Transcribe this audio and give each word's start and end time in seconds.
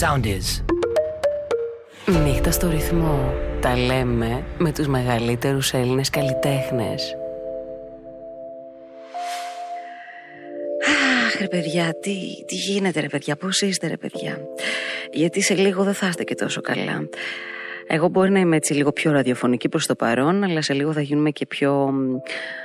Sound 0.00 0.24
is. 0.26 0.62
Νύχτα 2.24 2.50
στο 2.50 2.70
ρυθμό. 2.70 3.34
Τα 3.60 3.76
λέμε 3.76 4.44
με 4.58 4.72
τους 4.72 4.86
μεγαλύτερους 4.86 5.72
Έλληνες 5.72 6.10
καλλιτέχνες. 6.10 7.16
Αχ, 11.26 11.40
ρε 11.40 11.48
παιδιά, 11.48 11.94
τι, 12.00 12.44
τι 12.46 12.54
γίνεται, 12.54 13.00
ρε 13.00 13.08
παιδιά, 13.08 13.36
πώς 13.36 13.60
είστε, 13.60 13.86
ρε 13.86 13.96
παιδιά. 13.96 14.38
Γιατί 15.12 15.42
σε 15.42 15.54
λίγο 15.54 15.84
δεν 15.84 15.94
θα 15.94 16.06
είστε 16.08 16.24
και 16.24 16.34
τόσο 16.34 16.60
καλά. 16.60 17.08
Εγώ 17.88 18.08
μπορεί 18.08 18.30
να 18.30 18.38
είμαι 18.38 18.56
έτσι 18.56 18.74
λίγο 18.74 18.92
πιο 18.92 19.10
ραδιοφωνική 19.10 19.68
προς 19.68 19.86
το 19.86 19.94
παρόν, 19.94 20.44
αλλά 20.44 20.62
σε 20.62 20.72
λίγο 20.72 20.92
θα 20.92 21.00
γίνουμε 21.00 21.30
και 21.30 21.46
πιο, 21.46 21.94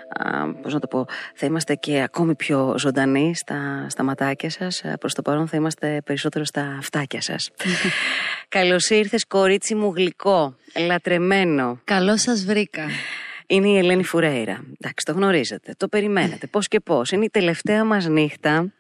α, 0.10 0.54
πώς 0.62 0.74
να 0.74 0.80
το 0.80 0.88
πω, 0.88 1.06
θα 1.36 1.46
είμαστε 1.46 1.76
και 1.76 2.02
ακόμη 2.02 2.36
πιο 2.36 2.76
ζωντανοί 2.78 3.36
στα, 3.36 3.86
στα 3.90 4.04
ματάκια 4.04 4.50
σας. 4.50 4.84
Α, 4.86 4.98
Προς 4.98 5.14
το 5.14 5.22
παρόν 5.22 5.48
θα 5.48 5.58
είμαστε 5.58 6.02
περισσότερο 6.06 6.46
στα 6.46 6.76
αυτάκια 6.80 7.22
σας. 7.22 7.50
Καλώς 8.58 8.90
ήρθες 8.90 9.26
κορίτσι 9.28 9.76
μου 9.76 9.94
γλυκό, 9.96 10.56
λατρεμένο. 10.88 11.80
Καλώ 11.84 12.18
σας 12.18 12.46
βρήκα. 12.46 12.84
Είναι 13.52 13.68
η 13.68 13.78
Ελένη 13.78 14.04
Φουρέιρα. 14.04 14.64
Εντάξει, 14.80 15.06
το 15.06 15.12
γνωρίζετε, 15.12 15.74
το 15.78 15.88
περιμένετε. 15.88 16.48
Πώς 16.48 16.68
και 16.68 16.80
πώς. 16.80 17.12
Είναι 17.12 17.26
η 17.26 17.30
τελευταία 17.30 17.84
μας 17.84 18.08
νύχτα. 18.08 18.74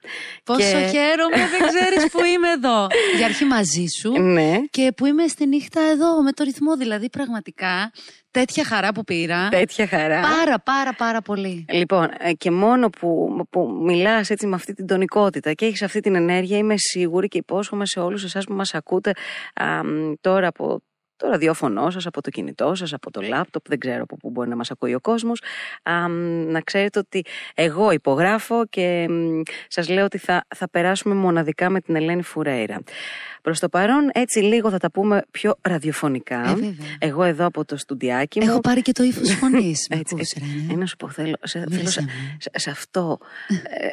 Πόσο 0.44 0.60
και... 0.60 0.90
χαίρομαι, 0.92 1.48
δεν 1.52 1.68
ξέρεις 1.68 2.12
που 2.12 2.24
είμαι 2.24 2.50
εδώ. 2.50 2.88
Για 3.18 3.26
αρχή 3.26 3.46
μαζί 3.46 3.86
σου. 3.86 4.22
Ναι. 4.22 4.60
Και 4.70 4.92
που 4.98 5.06
είμαι 5.06 5.28
στη 5.28 5.48
νύχτα 5.48 5.82
εδώ 5.82 6.22
με 6.22 6.32
το 6.32 6.44
ρυθμό. 6.44 6.78
Δηλαδή, 6.78 7.10
πραγματικά, 7.10 7.92
τέτοια 8.32 8.64
χαρά 8.64 8.92
που 8.92 9.04
πήρα. 9.04 9.50
Τέτοια 9.50 9.88
χαρά. 9.88 10.22
Πάρα, 10.22 10.60
πάρα, 10.60 10.94
πάρα 10.94 11.22
πολύ. 11.22 11.66
Λοιπόν, 11.72 12.10
ε, 12.20 12.34
και 12.34 12.52
μόνο 12.52 12.90
που, 12.90 13.30
που 13.50 13.80
μιλάς 13.82 14.30
έτσι 14.30 14.48
με 14.48 14.56
αυτή 14.56 14.74
την 14.74 14.88
τονικότητα 14.88 15.54
και 15.54 15.66
έχεις 15.66 15.82
αυτή 15.82 16.00
την 16.00 16.16
ενέργεια, 16.16 16.58
είμαι 16.58 16.76
σίγουρη 16.78 17.28
και 17.28 17.38
υπόσχομαι 17.38 17.86
σε 17.86 18.00
όλους 18.00 18.24
εσάς 18.24 18.46
που 18.46 18.54
μας 18.54 18.74
ακούτε 18.74 19.12
α, 19.54 19.84
μ, 19.84 20.14
τώρα 20.22 20.48
από 20.48 20.82
το 21.22 21.28
ραδιόφωνο 21.28 21.90
σας, 21.90 22.05
από 22.05 22.22
το 22.22 22.30
κινητό 22.30 22.76
σας, 22.76 22.94
από 22.94 23.12
το 23.12 23.22
λάπτοπ, 23.22 23.68
δεν 23.68 23.80
ξέρω 23.80 24.02
από 24.04 24.18
πού 24.18 24.30
μπορεί 24.30 24.50
να 24.50 24.55
μας 24.55 24.72
ακούει 24.72 24.94
ο 24.94 25.00
κόσμος, 25.00 25.41
α, 25.84 26.10
μ, 26.10 26.13
να 26.52 26.62
ξέρετε 26.62 27.00
ότι 27.00 27.24
εγώ 27.54 27.91
υπογράφω 27.91 28.66
και 28.66 29.08
μ, 29.10 29.41
σας 29.68 29.90
λέω 29.90 30.05
ότι 30.05 30.18
θα, 30.18 30.44
θα 30.55 30.70
περάσουμε 30.70 31.16
μοναδικά 31.16 31.70
με 31.70 31.82
την 31.82 31.96
Ελένη 31.96 32.22
Φουρέιρα. 32.22 32.78
Προς 33.42 33.60
το 33.60 33.70
παρόν, 33.70 34.10
έτσι 34.14 34.40
λίγο 34.40 34.70
θα 34.70 34.78
τα 34.78 34.92
πούμε 34.92 35.22
πιο 35.32 35.56
ραδιοφωνικά. 35.62 36.42
Ε, 36.50 36.54
βέβαια. 36.54 36.74
εγώ 37.00 37.24
εδώ 37.24 37.46
από 37.46 37.66
το 37.66 37.78
στουντιάκι 37.78 38.40
μου. 38.40 38.50
Έχω 38.50 38.60
πάρει 38.60 38.82
και 38.82 38.92
το 38.92 39.04
ύφος 39.04 39.32
φωνής. 39.40 39.88
Έτσι, 39.90 40.16
έτσι. 40.20 40.42
Ε, 40.72 40.76
να 40.76 40.86
σου 40.86 40.96
πω, 40.96 41.10
θέλω, 41.10 41.36
σε, 41.44 41.60
θέλω 41.60 41.70
Μίλησέ 41.72 41.92
σε, 41.92 42.02
μου. 42.02 42.08
σε, 42.40 42.50
σε 42.54 42.70
αυτό, 42.70 43.18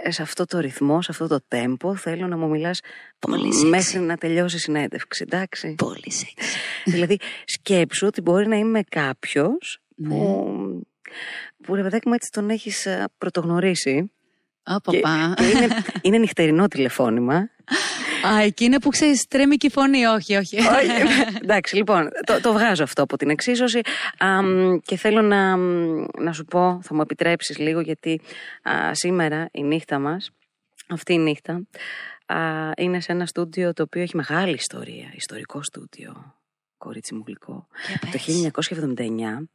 ε, 0.05 0.11
σε 0.11 0.23
αυτό 0.23 0.45
το 0.45 0.59
ρυθμό, 0.59 1.03
σε 1.03 1.11
αυτό 1.11 1.27
το 1.27 1.41
τέμπο, 1.49 1.95
θέλω 1.97 2.27
να 2.27 2.37
μου 2.37 2.49
μιλάς 2.49 2.81
Πολύ 3.19 3.47
μ, 3.47 3.51
σεξι. 3.53 3.67
μέχρι 3.67 3.99
να 3.99 4.17
τελειώσει 4.17 4.57
η 4.57 4.59
συνέντευξη, 4.59 5.25
εντάξει. 5.29 5.75
Πολύ 5.75 6.13
σεξ. 6.13 6.55
δηλαδή, 6.85 7.17
σκέψου 7.45 8.07
ότι 8.07 8.21
μπορεί 8.21 8.47
να 8.49 8.57
είμαι 8.57 8.81
κάποιος 8.89 9.81
Ναι. 9.95 10.09
που, 10.09 10.87
που 11.63 11.75
ρε 11.75 11.83
παιδάκι 11.83 12.09
μου 12.09 12.15
έτσι 12.15 12.31
τον 12.33 12.51
έχεις 12.51 12.87
ε, 12.87 13.05
πρωτογνωρίσει 13.19 14.11
Άπα, 14.63 14.91
και, 14.93 14.99
πα. 14.99 15.35
και 15.37 15.45
είναι, 15.45 15.69
είναι 16.03 16.19
νυχτερινό 16.19 16.69
τηλεφώνημα. 16.69 17.51
Α, 18.27 18.43
εκεί 18.43 18.65
είναι 18.65 18.81
που 18.81 18.89
ξέρεις, 18.89 19.27
τρέμει 19.27 19.57
και 19.57 19.67
η 19.67 19.71
φωνή. 19.71 20.07
Όχι, 20.07 20.37
όχι. 20.37 20.59
Όχι, 20.59 20.91
εντάξει, 21.43 21.77
λοιπόν, 21.77 22.09
το, 22.27 22.41
το 22.41 22.53
βγάζω 22.53 22.83
αυτό 22.83 23.03
από 23.03 23.17
την 23.17 23.31
εξίσωση 23.31 23.81
αμ, 24.19 24.79
και 24.79 24.97
θέλω 24.97 25.23
να, 25.23 25.57
να 26.19 26.33
σου 26.33 26.45
πω, 26.45 26.81
θα 26.83 26.95
μου 26.95 27.01
επιτρέψεις 27.01 27.59
λίγο 27.59 27.81
γιατί 27.81 28.21
α, 28.63 28.95
σήμερα 28.95 29.49
η 29.53 29.63
νύχτα 29.63 29.99
μας, 29.99 30.31
αυτή 30.89 31.13
η 31.13 31.19
νύχτα, 31.19 31.67
α, 32.27 32.37
είναι 32.77 33.01
σε 33.01 33.13
ένα 33.13 33.27
στούντιο 33.27 33.73
το 33.73 33.83
οποίο 33.83 34.03
έχει 34.03 34.17
μεγάλη 34.17 34.55
ιστορία, 34.55 35.13
ιστορικό 35.15 35.63
στούντιο. 35.63 36.38
Κορίτσι 36.79 37.15
μου 37.15 37.23
γλυκό. 37.27 37.67
Για 37.89 37.99
Το 37.99 38.09
πες. 38.11 38.53
1979 38.95 39.49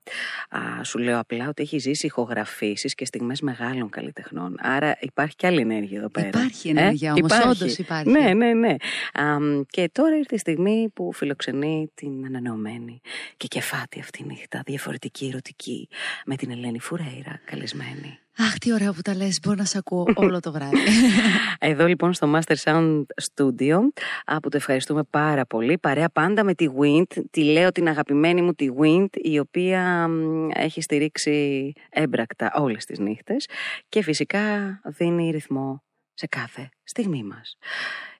α, 0.49 0.83
σου 0.83 0.97
λέω 0.97 1.19
απλά 1.19 1.47
ότι 1.47 1.61
έχει 1.61 1.77
ζήσει 1.77 2.05
ηχογραφήσεις 2.05 2.95
και 2.95 3.05
στιγμές 3.05 3.41
μεγάλων 3.41 3.89
καλλιτεχνών. 3.89 4.55
Άρα 4.59 4.97
υπάρχει 4.99 5.35
και 5.35 5.47
άλλη 5.47 5.59
ενέργεια 5.59 5.97
εδώ 5.97 6.09
πέρα. 6.09 6.27
Υπάρχει 6.27 6.69
ενέργεια 6.69 7.13
όμως, 7.13 7.31
υπάρχει. 7.31 7.47
όντως 7.47 7.77
υπάρχει. 7.77 8.09
Ναι, 8.09 8.33
ναι, 8.33 8.53
ναι. 8.53 8.75
Αμ, 9.13 9.61
και 9.69 9.89
τώρα 9.91 10.17
ήρθε 10.17 10.35
η 10.35 10.37
στιγμή 10.37 10.89
που 10.93 11.13
φιλοξενεί 11.13 11.91
την 11.93 12.25
ανανεωμένη 12.25 13.01
και 13.37 13.47
κεφάτη 13.47 13.99
αυτή 13.99 14.23
νύχτα, 14.23 14.61
διαφορετική, 14.65 15.25
ερωτική, 15.25 15.89
με 16.25 16.35
την 16.35 16.51
Ελένη 16.51 16.79
Φουρέιρα, 16.79 17.39
καλεσμένη. 17.45 18.17
Αχ, 18.37 18.57
τι 18.57 18.73
ωραία 18.73 18.93
που 18.93 19.01
τα 19.01 19.15
λες. 19.15 19.39
Μπορώ 19.43 19.55
να 19.55 19.65
σε 19.65 19.77
ακούω 19.77 20.05
όλο 20.23 20.39
το 20.39 20.51
βράδυ. 20.51 20.77
Εδώ 21.59 21.85
λοιπόν 21.85 22.13
στο 22.13 22.33
Master 22.35 22.55
Sound 22.63 23.01
Studio, 23.01 23.77
α, 24.25 24.39
που 24.39 24.49
το 24.49 24.57
ευχαριστούμε 24.57 25.03
πάρα 25.03 25.45
πολύ, 25.45 25.77
παρέα 25.77 26.09
πάντα 26.09 26.43
με 26.43 26.53
τη 26.53 26.67
Wind, 26.79 27.23
τη 27.31 27.43
λέω 27.43 27.71
την 27.71 27.87
αγαπημένη 27.87 28.41
μου 28.41 28.53
τη 28.53 28.67
Wind, 28.81 29.09
η 29.11 29.39
οποία 29.39 30.07
μ, 30.07 30.47
έχει 30.53 30.81
στηρίξει 30.81 31.71
έμπρακτα 31.89 32.51
όλες 32.55 32.85
τις 32.85 32.99
νύχτες 32.99 33.47
και 33.89 34.03
φυσικά 34.03 34.41
δίνει 34.85 35.29
ρυθμό 35.29 35.83
σε 36.13 36.27
κάθε 36.27 36.69
στιγμή 36.83 37.23
μας. 37.23 37.57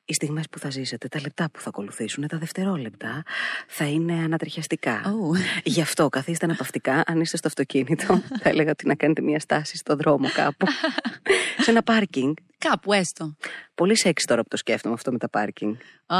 Οι 0.06 0.14
στιγμές 0.14 0.50
που 0.50 0.60
θα 0.60 0.70
ζήσετε, 0.70 1.08
τα 1.08 1.20
λεπτά 1.22 1.50
που 1.52 1.60
θα 1.60 1.70
ακολουθήσουν, 1.70 2.28
τα 2.28 2.38
δευτερόλεπτα, 2.38 3.24
θα 3.68 3.86
είναι 3.86 4.14
ανατριχιαστικά. 4.14 5.02
Ω. 5.06 5.32
Γι' 5.64 5.82
αυτό 5.82 6.10
καθίστε 6.10 6.46
αναπαυτικά, 6.46 7.04
αν 7.06 7.22
είστε 7.22 7.38
στο 7.38 7.48
αυτοκίνητο, 7.48 8.22
θα 8.42 8.50
έλεγα 8.50 8.72
ότι 8.72 8.88
να 8.88 8.96
κάνετε 8.96 9.22
μια 9.22 9.40
στάση 9.40 9.78
στο 9.78 9.96
δρόμο 9.96 10.28
κάπου. 10.34 10.66
σε 11.64 11.72
ένα 11.72 11.84
πάρκινγκ. 11.84 12.34
Κάπου 12.58 12.94
έστω. 12.94 13.36
Πολύ 13.76 13.98
σεξ 13.98 14.26
τώρα 14.26 14.42
που 14.42 14.48
το 14.48 14.58
σκέφτομαι 14.58 14.94
αυτό 14.94 15.12
με 15.12 15.18
τα 15.18 15.30
πάρκινγκ. 15.30 15.74
Α, 16.06 16.18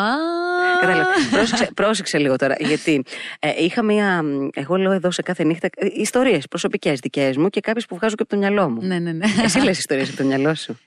Κατάλαβα. 0.80 1.10
πρόσεξε, 1.32 1.70
πρόσεξε 1.74 2.18
λίγο 2.18 2.36
τώρα. 2.36 2.56
Γιατί 2.60 3.04
ε, 3.40 3.64
είχα 3.64 3.84
μία. 3.84 4.24
μ, 4.24 4.48
Εγώ 4.54 4.76
λέω 4.76 4.92
εδώ 4.92 5.12
σε 5.12 5.22
κάθε 5.22 5.44
νύχτα 5.44 5.70
ιστορίες 5.96 6.48
προσωπικές 6.48 7.00
δικές 7.00 7.38
μου 7.38 7.50
και 7.50 7.60
κάποιες 7.60 7.86
που 7.86 7.96
βγάζω 7.96 8.16
και 8.16 8.22
από 8.22 8.32
το 8.32 8.38
μυαλό 8.38 8.70
μου. 8.70 8.82
Ναι, 8.82 9.00
ναι, 9.00 9.12
ναι. 9.12 9.26
Εσύ 9.44 9.60
λες 9.60 9.78
ιστορίες 9.78 10.10
από 10.10 10.18
το 10.18 10.24
μυαλό 10.24 10.56
σου. 10.56 10.78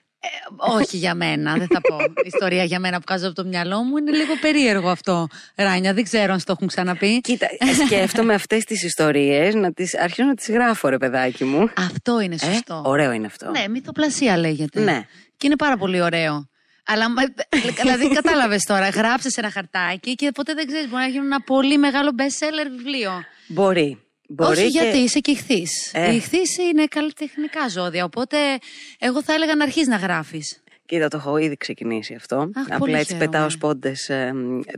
Όχι 0.56 0.96
για 0.96 1.14
μένα, 1.14 1.54
δεν 1.56 1.66
θα 1.66 1.80
πω. 1.80 1.96
Ιστορία 2.32 2.64
για 2.64 2.78
μένα 2.78 2.96
που 2.96 3.04
βγάζω 3.08 3.26
από 3.26 3.34
το 3.34 3.44
μυαλό 3.44 3.82
μου 3.82 3.96
είναι 3.96 4.10
λίγο 4.10 4.34
περίεργο 4.40 4.88
αυτό. 4.90 5.26
Ράνια, 5.54 5.94
δεν 5.94 6.04
ξέρω 6.04 6.32
αν 6.32 6.38
στο 6.38 6.52
έχουν 6.52 6.66
ξαναπεί. 6.66 7.20
Κοίτα, 7.20 7.46
ε, 7.58 7.84
σκέφτομαι 7.86 8.34
αυτές 8.34 8.64
τις 8.64 8.82
ιστορίες 8.82 9.54
να 9.54 9.72
τις 9.72 9.98
αρχίσω 9.98 10.24
να 10.24 10.34
τις 10.34 10.48
γράφω, 10.50 10.88
ρε 10.88 10.98
παιδάκι 10.98 11.44
μου. 11.44 11.70
Αυτό 11.76 12.20
είναι 12.20 12.34
Ε, 12.34 12.44
σωστό. 12.52 12.82
ωραίο 12.86 13.12
είναι 13.12 13.26
αυτό. 13.26 13.50
Ναι, 13.50 13.68
μυθοπλασία 13.68 14.36
λέγεται. 14.38 14.80
Ναι. 14.80 15.06
Και 15.36 15.46
είναι 15.46 15.56
πάρα 15.56 15.76
πολύ 15.76 16.00
ωραίο. 16.02 16.48
Αλλά 16.88 17.10
μα- 17.10 17.22
δηλαδή 17.80 18.08
κατάλαβες 18.20 18.62
τώρα, 18.62 18.88
γράψες 18.88 19.36
ένα 19.36 19.50
χαρτάκι 19.50 20.14
και 20.14 20.30
ποτέ 20.34 20.54
δεν 20.54 20.66
ξέρεις, 20.66 20.88
μπορεί 20.88 21.02
να 21.02 21.08
γίνει 21.08 21.24
ένα 21.24 21.40
πολύ 21.40 21.78
μεγάλο 21.78 22.10
best 22.18 22.22
seller 22.44 22.66
βιβλίο. 22.76 23.10
Μπορεί. 23.46 24.00
Μπορεί 24.28 24.50
Όχι 24.60 24.62
και- 24.62 24.78
γιατί 24.82 24.98
είσαι 24.98 25.18
και 25.18 25.30
ηχθή. 25.30 25.66
Ε. 25.92 26.12
Οι 26.12 26.16
ηχθείς 26.16 26.56
είναι 26.58 26.84
καλλιτεχνικά 26.86 27.68
ζώδια. 27.68 28.04
Οπότε 28.04 28.36
εγώ 28.98 29.22
θα 29.22 29.32
έλεγα 29.32 29.54
να 29.54 29.64
αρχίσει 29.64 29.88
να 29.88 29.96
γράφεις. 29.96 30.60
Κοίτα, 30.86 31.08
το 31.08 31.16
έχω 31.16 31.36
ήδη 31.36 31.56
ξεκινήσει 31.56 32.14
αυτό. 32.14 32.36
Αχ, 32.36 32.64
Απλά 32.64 32.78
πολύ 32.78 32.92
έτσι 32.92 33.04
χαίρομαι. 33.12 33.24
πετάω 33.30 33.50
σπόντες. 33.50 34.10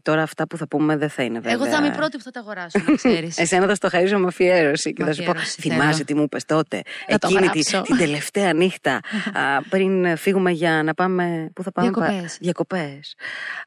τώρα 0.02 0.22
αυτά 0.22 0.46
που 0.46 0.56
θα 0.56 0.68
πούμε 0.68 0.96
δεν 0.96 1.08
θα 1.10 1.22
είναι 1.22 1.38
βέβαια. 1.40 1.52
Εγώ 1.52 1.66
θα 1.66 1.76
είμαι 1.76 1.86
η 1.86 1.96
πρώτη 1.96 2.16
που 2.16 2.22
θα 2.22 2.30
τα 2.30 2.40
αγοράσω, 2.40 2.78
να 2.86 2.94
ξέρεις. 2.94 3.38
Εσένα 3.42 3.66
θα 3.66 3.74
στο 3.74 3.88
χαρίζω 3.88 4.18
με 4.18 4.26
αφιέρωση 4.26 4.92
και 4.92 5.02
Με 5.02 5.08
θα 5.08 5.14
σου 5.14 5.22
πω: 5.22 5.30
αφιέρωση 5.30 5.60
Θυμάσαι 5.60 5.92
θέλω. 5.92 6.04
τι 6.04 6.14
μου 6.14 6.22
είπες 6.22 6.44
τότε. 6.44 6.82
Θα 7.08 7.18
το 7.18 7.28
Εκείνη 7.30 7.48
τη, 7.48 7.60
γράψω. 7.70 7.82
την 7.82 7.96
τελευταία 7.96 8.52
νύχτα 8.54 9.00
α, 9.32 9.62
πριν 9.68 10.16
φύγουμε 10.16 10.50
για 10.50 10.82
να 10.82 10.94
πάμε. 10.94 11.50
Πού 11.54 11.62
θα 11.62 11.72
πάμε, 11.72 11.90
Διακοπές. 11.90 12.38
Διακοπές. 12.40 13.14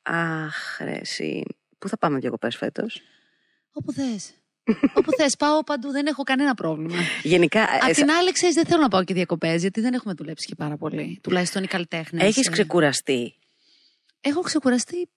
Αχ, 0.03 0.79
ρε, 0.83 0.97
εσύ. 1.01 1.43
Πού 1.77 1.87
θα 1.87 1.97
πάμε 1.97 2.19
διακοπές 2.19 2.55
φέτος; 2.57 3.01
Όπου 3.71 3.91
θες. 3.91 4.33
Όπου 4.93 5.11
θες, 5.17 5.35
πάω 5.35 5.63
παντού, 5.63 5.91
δεν 5.91 6.05
έχω 6.05 6.23
κανένα 6.23 6.53
πρόβλημα. 6.53 6.95
Γενικά, 7.23 7.63
Απ' 7.81 7.91
την 7.93 8.11
άλλη, 8.11 8.31
ξέρεις, 8.31 8.55
δεν 8.55 8.65
θέλω 8.65 8.81
να 8.81 8.87
πάω 8.87 9.03
και 9.03 9.13
διακοπές, 9.13 9.61
γιατί 9.61 9.81
δεν 9.81 9.93
έχουμε 9.93 10.13
δουλέψει 10.13 10.47
και 10.47 10.55
πάρα 10.55 10.77
πολύ. 10.77 11.19
Τουλάχιστον 11.23 11.63
οι 11.63 11.67
καλλιτέχνες. 11.67 12.23
έχεις 12.23 12.49
ξεκουραστεί; 12.49 13.35
Έχω 14.21 14.41
ξεκουραστεί 14.41 15.09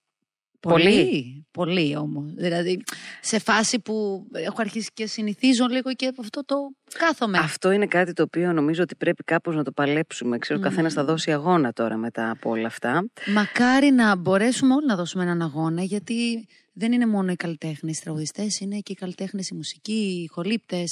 Πολύ; 0.59 0.83
πολύ. 0.83 1.45
Πολύ 1.51 1.95
όμως. 1.95 2.33
Δηλαδή, 2.33 2.83
σε 3.21 3.39
φάση 3.39 3.79
που 3.79 4.25
έχω 4.31 4.55
αρχίσει 4.57 4.89
και 4.93 5.07
συνηθίζω 5.07 5.65
λίγο 5.65 5.93
και 5.93 6.11
αυτό 6.19 6.45
το 6.45 6.55
κάθομαι. 6.97 7.37
Αυτό 7.37 7.71
είναι 7.71 7.85
κάτι 7.87 8.13
το 8.13 8.23
οποίο 8.23 8.53
νομίζω 8.53 8.83
ότι 8.83 8.95
πρέπει 8.95 9.23
κάπως 9.23 9.55
να 9.55 9.63
το 9.63 9.71
παλέψουμε. 9.71 10.37
Ξέρω, 10.37 10.59
ο 10.59 10.61
καθένας 10.61 10.93
θα 10.93 11.03
δώσει 11.03 11.31
αγώνα 11.31 11.73
τώρα 11.73 11.97
μετά 11.97 12.29
από 12.29 12.49
όλα 12.49 12.67
αυτά. 12.67 13.05
Μακάρι 13.25 13.91
να 13.91 14.15
μπορέσουμε 14.15 14.73
όλοι 14.73 14.85
να 14.85 14.95
δώσουμε 14.95 15.23
έναν 15.23 15.41
αγώνα, 15.41 15.81
γιατί 15.81 16.47
δεν 16.77 16.91
είναι 16.91 17.05
μόνο 17.05 17.31
οι 17.31 17.35
καλλιτέχνες, 17.35 17.97
οι 17.97 18.01
τραγουδιστές, 18.01 18.59
είναι 18.59 18.79
και 18.79 18.91
οι 18.91 18.95
καλλιτέχνες, 18.95 19.47
οι 19.49 19.55
μουσικοί, 19.55 19.91
οι 19.93 20.21
ηχολήπτε. 20.23 20.83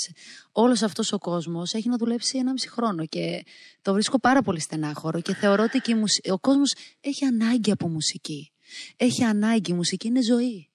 Όλος 0.52 0.82
αυτός 0.82 1.12
ο 1.12 1.18
κόσμος 1.18 1.74
έχει 1.74 1.90
να 1.90 1.98
δουλέψει 1.98 2.38
ένα 2.38 2.52
μισή 2.52 2.70
χρόνο 2.70 3.06
και 3.06 3.44
το 3.82 3.94
βρίσκω 3.94 4.20
πάρα 4.20 4.42
πολύ 4.42 4.60
στενάχωρο 4.60 5.22
και 5.22 5.34
θεωρώ 5.34 5.64
ότι 5.64 5.80
και 5.80 5.92
η 5.92 5.96
μουσ- 5.96 6.30
ο 6.32 6.40
κόσμος 6.40 6.74
έχει 7.02 7.26
ανάγκη 7.26 7.72
από 7.72 7.88
μουσική. 7.90 8.52
Έχει 8.98 9.24
ανάγκη, 9.24 9.72
η 9.72 9.74
μουσική 9.74 10.08
είναι 10.08 10.22
ζωή. 10.24 10.68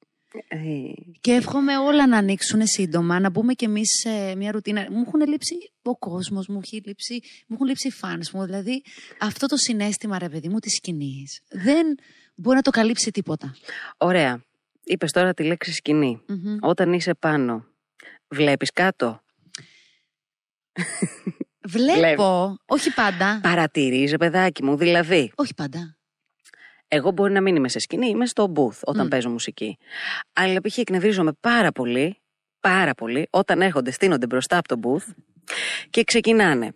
Ε, 0.48 0.58
Και 1.20 1.32
εύχομαι 1.32 1.76
όλα 1.78 2.06
να 2.06 2.16
ανοίξουν 2.16 2.66
σύντομα, 2.66 3.20
να 3.20 3.30
μπούμε 3.30 3.54
κι 3.54 3.64
εμείς 3.64 3.90
σε 4.00 4.34
μια 4.36 4.50
ρουτίνα. 4.52 4.86
Μου 4.90 5.04
έχουν 5.06 5.20
λείψει 5.28 5.54
ο 5.82 5.96
κόσμος, 5.98 6.46
μου, 6.48 6.60
έχει 6.62 6.82
λείψει, 6.84 7.14
μου 7.46 7.54
έχουν 7.54 7.66
λείψει 7.66 7.88
οι 7.88 7.92
fans 8.02 8.30
μου. 8.32 8.44
Δηλαδή, 8.44 8.82
αυτό 9.20 9.46
το 9.46 9.56
συνέστημα, 9.56 10.18
ρε 10.18 10.28
παιδί 10.28 10.48
μου, 10.48 10.58
της 10.58 10.72
σκηνής. 10.72 11.40
Δεν 11.50 11.86
μπορεί 12.34 12.56
να 12.56 12.62
το 12.62 12.70
καλύψει 12.70 13.10
τίποτα. 13.10 13.54
Ωραία. 13.96 14.42
Είπες 14.88 15.12
τώρα 15.12 15.34
τη 15.34 15.42
λέξη 15.44 15.72
σκηνή. 15.72 16.22
Μμμ. 16.26 16.56
Όταν 16.60 16.92
είσαι 16.92 17.14
πάνω, 17.14 17.64
βλέπεις 18.28 18.72
κάτω; 18.72 19.20
Βλέπω, 21.68 22.56
όχι 22.66 22.94
πάντα. 22.94 23.40
Παρατηρείς, 23.42 24.16
παιδάκι 24.16 24.64
μου. 24.64 24.76
Δηλαδή, 24.76 25.32
Όχι 25.34 25.54
πάντα. 25.54 25.96
εγώ 26.88 27.10
μπορεί 27.10 27.32
να 27.32 27.40
μην 27.40 27.56
είμαι 27.56 27.68
σε 27.68 27.78
σκηνή, 27.78 28.08
είμαι 28.08 28.26
στο 28.26 28.52
booth 28.56 28.80
όταν 28.84 29.06
Μμ. 29.06 29.08
παίζω 29.08 29.30
μουσική. 29.30 29.76
Αλλά 30.32 30.60
π.χ. 30.60 30.78
εκνευρίζομαι 30.78 31.32
πάρα 31.40 31.72
πολύ, 31.72 32.20
πάρα 32.60 32.94
πολύ, 32.94 33.26
όταν 33.30 33.60
έρχονται, 33.62 33.90
στείνονται 33.90 34.26
μπροστά 34.26 34.58
από 34.58 34.68
το 34.68 34.80
booth 34.84 35.12
και 35.90 36.04
ξεκινάνε 36.04 36.66
α, 36.66 36.72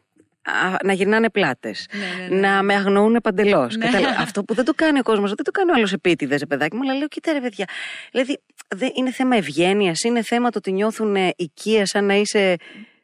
να 0.84 0.92
γυρνάνε 0.92 1.30
πλάτες. 1.30 1.86
Ναι, 1.92 2.24
ναι, 2.28 2.34
ναι. 2.40 2.48
Να 2.48 2.62
με 2.62 2.74
αγνοούν 2.74 3.18
παντελώς. 3.22 3.76
Ναι. 3.76 3.90
Αυτό 4.18 4.44
που 4.44 4.54
δεν 4.54 4.64
το 4.64 4.72
κάνει 4.74 4.98
ο 4.98 5.02
κόσμος, 5.02 5.32
δεν 5.34 5.44
το 5.44 5.50
κάνει 5.50 5.70
ο 5.70 5.74
άλλο 5.74 5.88
επίτηδε, 5.92 6.38
παιδάκι 6.48 6.76
μου, 6.76 6.82
αλλά 6.82 6.94
λέω, 6.94 7.08
κοίτα 7.08 7.32
ρε 7.32 7.40
παιδιά. 7.40 7.64
Δηλαδή, 8.10 8.40
δεν 8.68 8.90
είναι 8.94 9.10
θέμα 9.12 9.36
ευγένειας, 9.36 10.00
είναι 10.02 10.22
θέμα 10.22 10.50
το 10.50 10.58
ότι 10.58 10.72
νιώθουν 10.72 11.16
ε, 11.16 11.30
οικία 11.36 11.86
σαν 11.86 12.04
να 12.04 12.14
είσαι. 12.14 12.56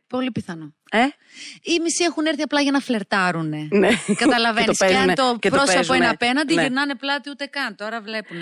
Πολύ 0.06 0.30
πιθανό. 0.30 0.74
Ε; 0.90 0.98
Οι 1.62 1.80
μισοί 1.82 2.04
έχουν 2.04 2.26
έρθει 2.26 2.42
απλά 2.42 2.60
για 2.60 2.70
να 2.70 2.80
φλερτάρουν. 2.80 3.48
Ναι. 3.70 3.88
Καταλαβαίνει. 4.16 4.66
Και 4.66 4.72
το 4.72 4.86
Και, 4.86 4.94
αν 4.96 5.06
παίζουνε- 5.06 5.16
το 5.16 5.36
και 5.38 5.48
το 5.48 5.54
πρόσωπο 5.56 5.74
παίζουνε. 5.76 5.98
είναι 5.98 6.08
απέναντι, 6.08 6.54
Ναι. 6.54 6.62
γυρνάνε 6.62 6.94
πλάτη 6.94 7.30
ούτε 7.30 7.46
καν. 7.46 7.74
Τώρα 7.76 8.00
βλέπουν. 8.00 8.36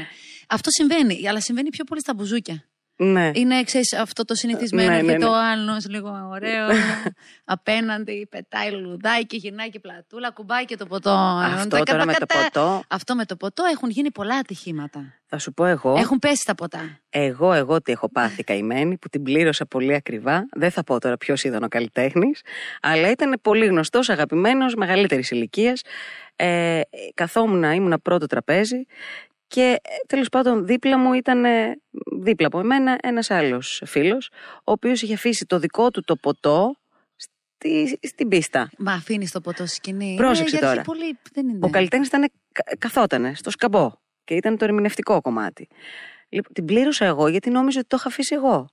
Αυτό 0.48 0.70
συμβαίνει, 0.70 1.28
αλλά 1.28 1.40
συμβαίνει 1.40 1.68
πιο 1.70 1.84
πολύ 1.84 2.00
στα 2.00 2.14
μπουζούκια. 2.14 2.64
Ναι. 2.98 3.30
Είναι, 3.34 3.62
ξέρεις, 3.62 3.92
αυτό 3.92 4.24
το 4.24 4.34
συνηθισμένο 4.34 4.90
Ναι, 4.90 4.96
και 4.96 5.02
ναι, 5.02 5.18
το 5.18 5.30
ναι. 5.30 5.36
άλλο 5.36 5.72
λίγο 5.88 6.28
ωραίο. 6.32 6.66
απέναντι, 7.44 8.26
πετάει 8.30 8.70
λουλουδάκι, 8.70 9.36
γυρνάει 9.36 9.70
και 9.70 9.80
πλατούλα, 9.80 10.30
κουμπάει 10.30 10.64
και 10.64 10.76
το 10.76 10.86
ποτό. 10.86 11.10
Αυτό 11.10 11.76
Τα 11.76 11.82
τώρα 11.82 12.04
με 12.04 12.12
το 12.12 12.18
κατα- 12.26 12.42
ποτό, 12.42 12.82
Αυτό 12.88 13.14
με 13.14 13.24
το 13.24 13.36
ποτό 13.36 13.64
έχουν 13.64 13.90
γίνει 13.90 14.10
πολλά 14.10 14.34
ατυχήματα. 14.34 15.14
θα 15.26 15.38
σου 15.38 15.52
πω 15.52 15.64
εγώ. 15.64 15.94
Έχουν 15.98 16.18
πέσει 16.18 16.44
τα 16.44 16.54
ποτά. 16.54 17.00
Εγώ, 17.10 17.52
εγώ 17.52 17.82
τι 17.82 17.92
έχω 17.92 18.10
πάθει 18.10 18.42
καημένη, 18.44 18.96
που 18.98 19.08
την 19.08 19.22
πλήρωσα 19.22 19.66
πολύ 19.66 19.94
ακριβά. 19.94 20.46
Δεν 20.52 20.70
θα 20.70 20.84
πω 20.84 20.98
τώρα 21.00 21.16
ποιος 21.16 21.44
ήταν 21.44 21.62
ο 21.62 21.68
καλλιτέχνης, 21.68 22.40
αλλά 22.82 23.10
ήταν 23.10 23.38
πολύ 23.42 23.66
γνωστός, 23.66 24.08
αγαπημένος, 24.08 24.74
μεγαλύτερης 24.74 25.30
ηλικίας. 25.30 25.80
Ε, 26.36 26.80
καθόμουν, 27.14 27.62
ήμουνα 27.62 27.98
πρώτο 27.98 28.26
τραπέζι 28.26 28.86
και 29.46 29.80
τέλος 30.06 30.28
πάντων 30.28 30.66
δίπλα 30.66 30.98
μου 30.98 31.12
ήταν, 31.12 31.44
ε, 31.44 31.80
δίπλα 32.20 32.46
από 32.46 32.58
εμένα, 32.58 32.98
ένας 33.02 33.30
άλλος 33.30 33.82
φίλος, 33.86 34.30
ο 34.56 34.72
οποίος 34.72 35.02
είχε 35.02 35.14
αφήσει 35.14 35.46
το 35.46 35.58
δικό 35.58 35.90
του 35.90 36.02
το 36.02 36.16
ποτό 36.16 36.76
στη, 37.16 37.98
στην 38.02 38.28
πίστα. 38.28 38.70
Μα 38.78 38.92
αφήνεις 38.92 39.30
το 39.32 39.40
ποτό 39.40 39.66
στη 39.66 39.74
σκηνή. 39.74 40.14
Πρόσεξε 40.16 40.42
Ναι, 40.42 40.48
γιατί 40.60 40.66
τώρα. 40.66 40.82
Πολύ, 40.82 41.18
δεν 41.32 41.48
είναι. 41.48 41.58
Ο 41.62 41.70
καλλιτέχνης 41.70 42.08
ήταν, 42.08 42.30
κα- 42.52 42.76
καθότανε 42.78 43.34
στο 43.34 43.50
σκαμπό 43.50 43.92
και 44.24 44.34
ήταν 44.34 44.56
το 44.56 44.64
ερμηνευτικό 44.64 45.20
κομμάτι. 45.20 45.68
Λοιπόν, 46.28 46.52
την 46.52 46.64
πλήρωσα 46.64 47.04
εγώ 47.04 47.28
γιατί 47.28 47.50
νόμιζα 47.50 47.78
ότι 47.78 47.88
το 47.88 47.96
είχα 47.98 48.08
αφήσει 48.08 48.34
εγώ. 48.34 48.68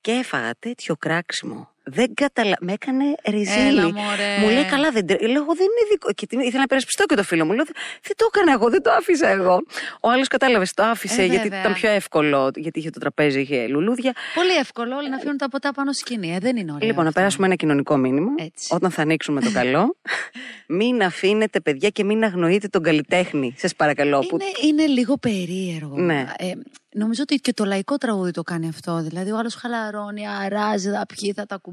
Και 0.00 0.10
έφαγα 0.12 0.50
τέτοιο 0.58 0.96
κράξιμο. 0.96 1.73
Δεν 1.86 2.14
καταλα... 2.14 2.56
Με 2.60 2.72
έκανε 2.72 3.04
ριζίλι. 3.24 3.66
Έλα, 3.68 3.82
μωρέ. 3.82 4.38
Μου 4.40 4.48
λέει 4.48 4.64
καλά, 4.64 4.90
δεν 4.90 5.06
τρε... 5.06 5.16
Λέω, 5.26 5.42
εγώ 5.42 5.54
δεν 5.54 5.66
είναι 5.66 5.88
δικό. 5.90 6.12
Και 6.12 6.26
τι- 6.26 6.36
ήθελα 6.36 6.60
να 6.60 6.66
περασπιστώ 6.66 7.04
και 7.04 7.14
το 7.14 7.22
φίλο 7.22 7.44
μου. 7.44 7.52
Λέω, 7.52 7.64
δεν 8.02 8.16
το 8.16 8.28
έκανα 8.34 8.52
εγώ, 8.52 8.70
δεν 8.70 8.82
το 8.82 8.90
άφησα 8.90 9.28
εγώ. 9.28 9.62
Ο 10.00 10.10
άλλος 10.10 10.28
κατάλαβε, 10.28 10.66
το 10.74 10.82
άφησε 10.82 11.22
Ε, 11.22 11.24
γιατί 11.24 11.42
βέβαια. 11.42 11.60
ήταν 11.60 11.72
πιο 11.72 11.90
εύκολο, 11.90 12.50
γιατί 12.54 12.78
είχε 12.78 12.90
το 12.90 12.98
τραπέζι, 13.00 13.40
είχε 13.40 13.66
λουλούδια. 13.66 14.12
Πολύ 14.34 14.50
εύκολο 14.56 14.96
όλοι 14.96 15.08
να 15.10 15.16
αφήνουν 15.16 15.36
τα 15.36 15.48
ποτά 15.48 15.72
πάνω 15.72 15.92
στη 15.92 16.00
σκηνή. 16.00 16.34
Ε, 16.34 16.38
δεν 16.38 16.56
είναι 16.56 16.72
ωραίο. 16.72 16.86
Λοιπόν, 16.86 17.02
να 17.02 17.08
αυτό. 17.08 17.20
περάσουμε 17.20 17.46
ένα 17.46 17.54
κοινωνικό 17.54 17.96
μήνυμα. 17.96 18.30
Έτσι. 18.38 18.74
Όταν 18.74 18.90
θα 18.90 19.02
ανοίξουμε 19.02 19.40
το 19.40 19.50
καλό, 19.52 19.96
μην 20.78 21.02
αφήνετε 21.02 21.60
παιδιά 21.60 21.88
και 21.88 22.04
μην 22.04 22.24
αγνοείτε 22.24 22.68
τον 22.68 22.82
καλλιτέχνη. 22.82 23.54
Σας 23.58 23.74
παρακαλώ. 23.74 24.18
που- 24.18 24.38
Είναι, 24.62 24.68
είναι 24.82 24.86
λίγο 24.92 25.16
περίεργο. 25.18 25.96
Ναι. 25.98 26.26
Ε, 26.38 26.50
νομίζω 26.92 27.22
ότι 27.22 27.34
και 27.36 27.52
το 27.52 27.64
λαϊκό 27.64 27.96
τραγούδι 27.96 28.30
το 28.30 28.42
κάνει 28.42 28.68
αυτό. 28.68 29.02
Δηλαδή, 29.02 29.30
ο 29.30 29.36
άλλος 29.38 29.54
χαλαρώνει, 29.54 30.22
αράζει, 30.44 30.90
θα 30.90 31.06
πιει, 31.06 31.32
θα 31.32 31.46
τα 31.46 31.56
κουμπίσει. 31.56 31.72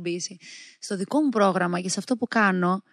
Στο 0.79 0.95
δικό 0.95 1.21
μου 1.21 1.29
πρόγραμμα 1.29 1.79
και 1.79 1.89
σε 1.89 1.99
αυτό 1.99 2.15
που 2.15 2.27
κάνω, 2.27 2.83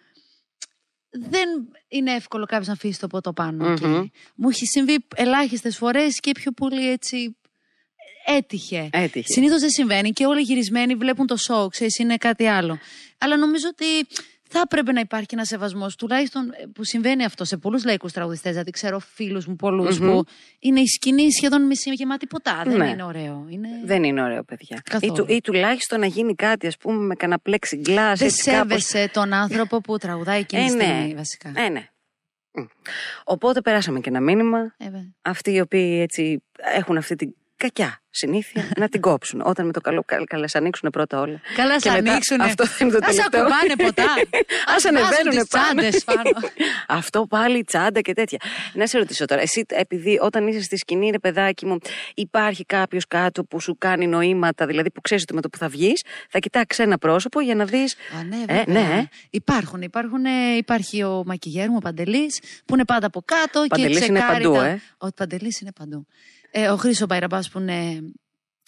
δεν 1.09 1.49
είναι 1.87 2.13
εύκολο 2.13 2.45
κάποιος 2.45 2.67
να 2.67 2.73
αφήσει 2.73 2.99
το 2.99 3.07
ποτό 3.07 3.33
πάνω. 3.33 3.71
εκεί. 3.71 3.85
Μμμ. 3.85 4.05
Μου 4.35 4.49
έχει 4.49 4.65
συμβεί 4.65 4.97
ελάχιστες 5.15 5.77
φορές 5.77 6.19
και 6.19 6.31
πιο 6.31 6.51
πολύ 6.51 6.89
έτσι. 6.89 7.37
Έτυχε. 8.25 8.89
Έτυχε. 8.91 9.33
Συνήθως 9.33 9.59
δεν 9.59 9.69
συμβαίνει 9.69 10.11
και 10.11 10.25
όλοι 10.25 10.41
γυρισμένοι 10.41 10.95
βλέπουν 10.95 11.27
το 11.27 11.35
show, 11.47 11.67
ξέρεις, 11.69 11.97
είναι 11.97 12.17
κάτι 12.17 12.45
άλλο. 12.45 12.79
Αλλά 13.17 13.37
νομίζω 13.37 13.67
ότι 13.71 13.85
θα 14.51 14.59
έπρεπε 14.63 14.91
να 14.91 14.99
υπάρχει 14.99 15.27
ένας 15.31 15.47
σεβασμός, 15.47 15.95
τουλάχιστον 15.95 16.51
ε, 16.51 16.65
που 16.73 16.83
συμβαίνει 16.83 17.25
αυτό 17.25 17.45
σε 17.45 17.57
πολλούς 17.57 17.85
λαϊκούς 17.85 18.11
τραγουδιστές. 18.11 18.51
Δηλαδή, 18.51 18.71
ξέρω 18.71 18.99
φίλους 18.99 19.45
μου 19.45 19.55
πολλούς 19.55 19.99
Μμμ. 19.99 20.07
που 20.11 20.23
είναι 20.59 20.79
η 20.79 20.85
σκηνή 20.87 21.31
σχεδόν 21.31 21.65
μισή 21.65 21.89
γεμάτη 21.93 22.27
ποτά. 22.27 22.61
Δεν 22.65 22.77
Ναι. 22.77 22.89
είναι 22.89 23.03
ωραίο. 23.03 23.45
Είναι... 23.49 23.67
Δεν 23.85 24.03
είναι 24.03 24.21
ωραίο, 24.23 24.43
παιδιά. 24.43 24.77
Ή, 24.77 24.89
Καθόλου. 24.89 25.13
του, 25.13 25.25
ή 25.33 25.41
τουλάχιστον 25.41 25.99
να 25.99 26.05
γίνει 26.05 26.35
κάτι, 26.35 26.67
ας 26.67 26.77
πούμε, 26.77 27.03
με 27.05 27.15
κανένα 27.15 27.39
πλέξι 27.39 27.77
γκλάς, 27.77 28.19
Δεν 28.19 28.27
έτσι 28.27 28.49
κάπως. 28.51 28.83
σέβεσαι 28.83 29.09
τον 29.13 29.33
άνθρωπο 29.33 29.81
που 29.81 29.97
τραγουδάει 29.97 30.39
εκείνη 30.39 30.63
Ε, 30.63 30.67
τη 30.67 30.75
ναι. 30.75 30.83
στιγμή, 30.83 31.13
βασικά. 31.15 31.51
Ε, 31.55 31.69
ναι. 31.69 31.87
Μμ. 32.51 32.63
Οπότε 33.23 33.61
περάσαμε 33.61 33.99
και 33.99 34.09
ένα 34.09 34.19
μήνυμα. 34.21 34.59
Ε, 34.77 34.83
βέβαια. 34.85 35.13
Αυτοί 35.21 35.51
οι 35.51 35.59
οποίοι 35.59 35.99
έτσι 36.01 36.43
έχουν 36.75 36.97
αυτή 36.97 37.15
την 37.15 37.35
κακιά 37.59 38.01
συνήθεια 38.09 38.71
να 38.77 38.89
την 38.89 39.01
κόψουν. 39.01 39.41
Όταν 39.45 39.65
με 39.65 39.71
το 39.71 39.81
καλό, 39.81 40.03
καλά, 40.05 40.25
καλά 40.25 40.47
σε 40.47 40.57
ανοίξουν 40.57 40.89
πρώτα 40.89 41.19
όλα. 41.19 41.41
Καλά, 41.55 41.73
Και 41.73 41.79
σε 41.89 41.91
μετά 42.01 42.11
ανοίξουνε. 42.11 42.43
Αυτό 42.43 42.65
θα 42.65 42.85
είναι 42.85 42.91
το 42.91 42.99
Ας 43.01 43.15
τελευταίο. 43.15 43.41
ακουμπάνε 43.41 43.75
ποτά. 43.75 44.13
Ας 44.75 44.85
ανεβαίνουνε 44.85 45.39
τις 45.41 45.47
πάνω. 45.49 45.65
τσάντες 45.81 46.03
πάνω. 46.03 46.29
Αυτό 46.99 47.25
πάλι 47.29 47.63
τσάντα 47.63 48.01
και 48.01 48.13
τέτοια. 48.13 48.37
Να 48.73 48.87
σε 48.87 48.97
ρωτήσω 48.97 49.25
τώρα, 49.25 49.41
εσύ 49.41 49.65
επειδή 49.67 50.19
όταν 50.21 50.47
είσαι 50.47 50.61
στη 50.61 50.77
σκηνή, 50.77 51.09
ρε 51.09 51.19
παιδάκι 51.19 51.65
μου, 51.65 51.77
υπάρχει 52.15 52.65
κάποιος 52.65 53.07
κάτω 53.07 53.43
που 53.43 53.59
σου 53.59 53.75
κάνει 53.77 54.07
νοήματα, 54.07 54.65
δηλαδή 54.65 54.91
που 54.91 55.01
ξέρεις 55.01 55.23
ότι 55.23 55.33
με 55.33 55.41
το 55.41 55.49
που 55.49 55.57
θα 55.57 55.67
βγεις, 55.67 56.03
θα 56.29 56.39
κοιτάξεις 56.39 56.85
ένα 56.85 56.97
πρόσωπο 56.97 57.39
για 57.39 57.55
να 57.55 57.65
δεις. 57.65 57.95
Α, 58.19 58.23
ναι, 58.23 58.35
Ε, 58.35 58.63
βέβαια. 58.65 58.81
ναι, 58.83 58.97
ε. 58.99 59.07
Υπάρχουν, 59.29 59.81
υπάρχουν, 59.81 60.25
ε, 60.25 60.55
υπάρχει 60.57 61.03
ο 61.03 61.23
μακιγέρ 61.25 61.67
μου, 61.69 61.75
ο 61.77 61.81
Παντελής, 61.81 62.39
που 62.65 62.73
είναι 62.73 62.85
πάντα 62.85 63.05
από 63.07 63.21
κάτω 63.25 63.65
Παντελής 63.67 63.99
και 63.99 64.05
είναι 64.05 64.19
τσεκάρει 64.19 64.43
παντού, 64.43 64.55
τα... 64.55 64.65
ε. 64.65 64.81
Ο 64.97 65.07
Παντελής 65.15 65.59
είναι 65.61 65.71
παντού. 65.79 66.05
Ε, 66.51 66.67
ο 66.69 66.75
Χρήσος 66.77 67.07
Μπαϊραμπάς 67.07 67.49
που 67.49 67.59
είναι 67.59 67.99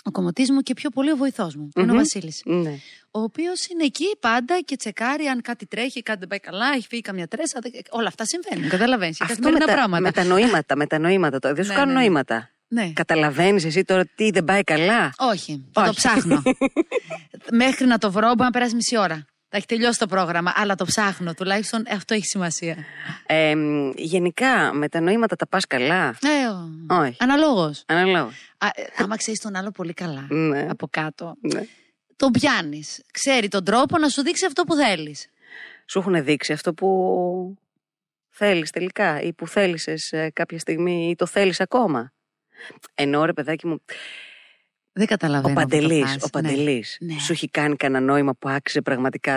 ο 0.04 0.12
κομμωτής 0.12 0.51
μου 0.51 0.62
και 0.62 0.74
πιο 0.74 0.89
πολύ 0.89 1.12
ο 1.12 1.16
βοηθός 1.16 1.56
μου, 1.56 1.69
που 1.74 1.80
είναι 1.80 1.89
ο 1.92 1.94
Μμμ. 1.94 2.00
Βασίλης. 2.00 2.42
Ναι. 2.45 2.75
Ο 3.12 3.19
οποίος 3.22 3.66
είναι 3.68 3.83
εκεί 3.83 4.06
πάντα 4.19 4.60
και 4.66 4.75
τσεκάρει 4.75 5.25
αν 5.25 5.42
κάτι 5.42 5.66
τρέχει, 5.66 6.01
κάτι 6.01 6.19
δεν 6.19 6.28
πάει 6.28 6.39
καλά, 6.39 6.66
έχει 6.75 6.88
φύγει 6.88 7.01
καμιά 7.01 7.28
τρέσα. 7.28 7.60
δεν- 7.62 7.72
Όλα 7.89 8.07
αυτά 8.07 8.25
συμβαίνουν, 8.25 8.69
καταλαβαίνεις. 8.69 9.19
είναι 9.19 9.30
Αυτό 9.31 9.44
με 9.44 9.50
καθημερινά 9.50 9.66
τα, 9.66 9.74
πράγματα. 9.74 10.01
με 10.01 10.12
τα 10.12 10.24
νοήματα, 10.24 10.75
με 10.75 10.88
τα 10.88 11.00
νοήματα 11.00 11.39
τώρα. 11.39 11.54
Δεν 11.56 11.63
σου 11.63 11.69
Ναι, 11.72 11.75
κάνουν 11.78 11.94
ναι, 11.94 12.00
ναι. 12.00 12.06
νοήματα. 12.06 12.50
Ναι. 12.68 12.92
Καταλαβαίνεις 12.94 13.66
εσύ 13.66 13.83
τώρα 13.83 14.06
τι 14.16 14.30
δεν 14.31 14.44
πάει 14.44 14.63
καλά; 14.63 15.13
Όχι, 15.18 15.69
θα 15.73 15.81
το 15.83 15.90
Όχι. 15.90 15.95
ψάχνω. 15.97 16.42
Μέχρι 17.52 17.85
να 17.85 17.97
το 17.97 18.11
βρω 18.11 18.28
μπορεί 18.28 18.40
να 18.40 18.50
περάσει 18.50 18.76
μισή 18.76 18.97
ώρα. 18.97 19.26
Θα 19.53 19.57
έχει 19.57 19.65
τελειώσει 19.65 19.99
το 19.99 20.05
πρόγραμμα, 20.07 20.51
αλλά 20.55 20.75
το 20.75 20.85
ψάχνω. 20.85 21.33
Τουλάχιστον 21.33 21.83
αυτό 21.91 22.13
έχει 22.13 22.25
σημασία. 22.25 22.75
Ε, 23.25 23.55
μ, 23.55 23.91
γενικά 23.95 24.73
με 24.73 24.89
τα 24.89 24.99
νοήματα 24.99 25.35
τα 25.35 25.47
πας 25.47 25.65
καλά; 25.67 26.07
Ε, 26.07 26.47
ο- 26.93 26.95
Όχι. 27.01 27.15
Αναλόγως. 27.19 27.83
Αναλόγως. 27.87 28.33
Α, 28.57 28.67
ε, 28.75 28.83
άμα 28.97 29.17
ξέρεις 29.17 29.39
τον 29.39 29.55
άλλο 29.55 29.71
πολύ 29.71 29.93
καλά 29.93 30.25
Ναι. 30.29 30.67
από 30.69 30.87
κάτω, 30.89 31.35
Ναι. 31.41 31.61
τον 32.15 32.31
πιάνεις. 32.31 33.03
Ξέρει 33.13 33.47
τον 33.47 33.63
τρόπο 33.63 33.97
να 33.97 34.09
σου 34.09 34.21
δείξει 34.21 34.45
αυτό 34.45 34.63
που 34.63 34.75
θέλεις. 34.75 35.27
Σου 35.85 35.99
έχουν 35.99 36.23
δείξει 36.23 36.53
αυτό 36.53 36.73
που 36.73 37.57
θέλεις 38.29 38.69
τελικά 38.69 39.21
ή 39.21 39.33
που 39.33 39.47
θέλησες 39.47 40.13
κάποια 40.33 40.59
στιγμή 40.59 41.09
ή 41.09 41.15
το 41.15 41.25
θέλεις 41.25 41.59
ακόμα; 41.59 42.13
Ενώ 42.93 43.25
ρε 43.25 43.33
παιδάκι 43.33 43.67
μου, 43.67 43.81
Δεν 44.94 45.04
ο 45.04 45.06
καταλαβαίνω. 45.06 45.54
Παντελή, 45.56 46.04
αυτό 46.04 46.18
που 46.18 46.24
ο 46.26 46.30
πας. 46.30 46.42
Ναι. 46.42 46.50
Παντελής, 46.50 46.98
Ναι. 47.00 47.19
σου 47.19 47.31
έχει 47.31 47.50
κάνει 47.50 47.76
κανένα 47.76 48.06
νόημα 48.06 48.36
που 48.36 48.50
άξιζε 48.50 48.81
πραγματικά. 48.81 49.33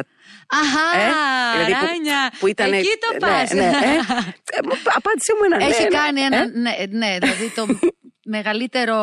Αχά, 0.49 1.01
Ε, 1.01 1.11
δηλαδή 1.53 1.73
που- 1.73 1.87
Ράνια, 1.87 2.33
Που 2.39 2.47
ήταν. 2.47 2.73
εκεί 2.73 2.89
το 3.01 3.13
ναι, 3.13 3.19
πας. 3.19 3.51
ναι, 3.51 3.61
ε. 3.61 3.65
Ε, 3.65 4.59
μου- 4.65 4.79
απάντησε 4.95 5.33
μου 5.39 5.45
ένα 5.45 5.57
ναι. 5.57 5.65
Έχει 5.65 5.83
ναι, 5.83 5.89
κάνει 5.89 6.21
ε; 6.21 6.25
ένα. 6.25 6.47
Ναι, 6.47 6.71
ναι, 6.91 7.19
δηλαδή 7.21 7.51
το 7.55 7.67
μεγαλύτερο 8.35 8.97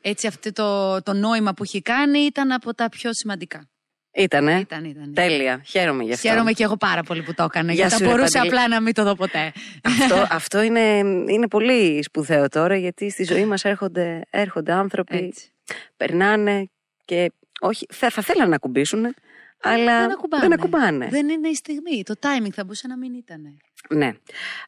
έτσι 0.00 0.26
αυτό 0.26 0.52
το, 0.52 1.02
το 1.02 1.12
νόημα 1.12 1.54
που 1.54 1.62
έχει 1.62 1.82
κάνει 1.82 2.18
ήταν 2.18 2.52
από 2.52 2.74
τα 2.74 2.88
πιο 2.88 3.10
σημαντικά. 3.14 3.68
Ήτανε. 4.18 4.58
Ήταν, 4.58 4.84
ήταν. 4.84 5.14
Τέλεια. 5.14 5.62
Χαίρομαι 5.64 6.04
γι' 6.04 6.12
αυτό. 6.12 6.28
Χαίρομαι 6.28 6.52
και 6.52 6.62
εγώ 6.62 6.76
πάρα 6.76 7.02
πολύ 7.02 7.22
που 7.22 7.34
το 7.34 7.42
έκανε. 7.42 7.72
Γεια 7.72 7.86
Γιατί 7.86 7.92
σου, 7.92 7.98
θα 7.98 8.04
ρε, 8.10 8.10
μπορούσα 8.16 8.38
Παντελή. 8.38 8.54
απλά 8.56 8.68
να 8.68 8.80
μην 8.80 8.94
το 8.94 9.04
δω 9.04 9.14
ποτέ. 9.14 9.52
αυτό, 9.82 10.26
αυτό 10.36 10.62
είναι, 10.62 10.96
είναι 11.28 11.48
πολύ 11.48 12.02
σπουδαίο 12.02 12.48
τώρα 12.48 12.76
γιατί 12.76 13.10
στη 13.10 13.24
ζωή 13.24 13.44
μας 13.44 13.64
έρχονται, 13.64 14.22
έρχονται 14.30 14.72
άνθρωποι, 14.72 15.16
Έτσι. 15.16 15.52
περνάνε 15.96 16.70
και 17.04 17.32
όχι, 17.60 17.86
θα, 17.92 18.10
θα 18.10 18.22
θέλανε 18.22 18.48
να 18.48 18.56
ακουμπήσουν, 18.56 19.14
αλλά 19.62 20.00
δεν 20.00 20.12
ακουμπάνε. 20.12 20.42
δεν 20.48 20.52
ακουμπάνε. 20.52 21.08
Δεν 21.10 21.28
είναι 21.28 21.48
η 21.48 21.54
στιγμή. 21.54 22.02
Το 22.02 22.14
timing 22.20 22.50
θα 22.54 22.62
μπορούσε 22.64 22.86
να 22.86 22.96
μην 22.96 23.14
ήταν. 23.14 23.56
Ναι. 23.88 24.12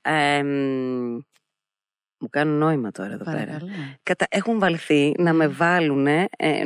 Ε, 0.03 0.43
μ, 0.43 1.19
μου 2.21 2.29
κάνουν 2.31 2.59
νόημα 2.59 2.91
τώρα 2.91 3.13
εδώ 3.13 3.25
πέρα. 3.25 3.37
Παρακαλώ. 3.37 3.69
Κατα... 4.03 4.27
Έχουν 4.31 4.59
βαλθεί 4.59 5.13
να 5.19 5.33
με 5.33 5.49
βάλουν, 5.49 6.07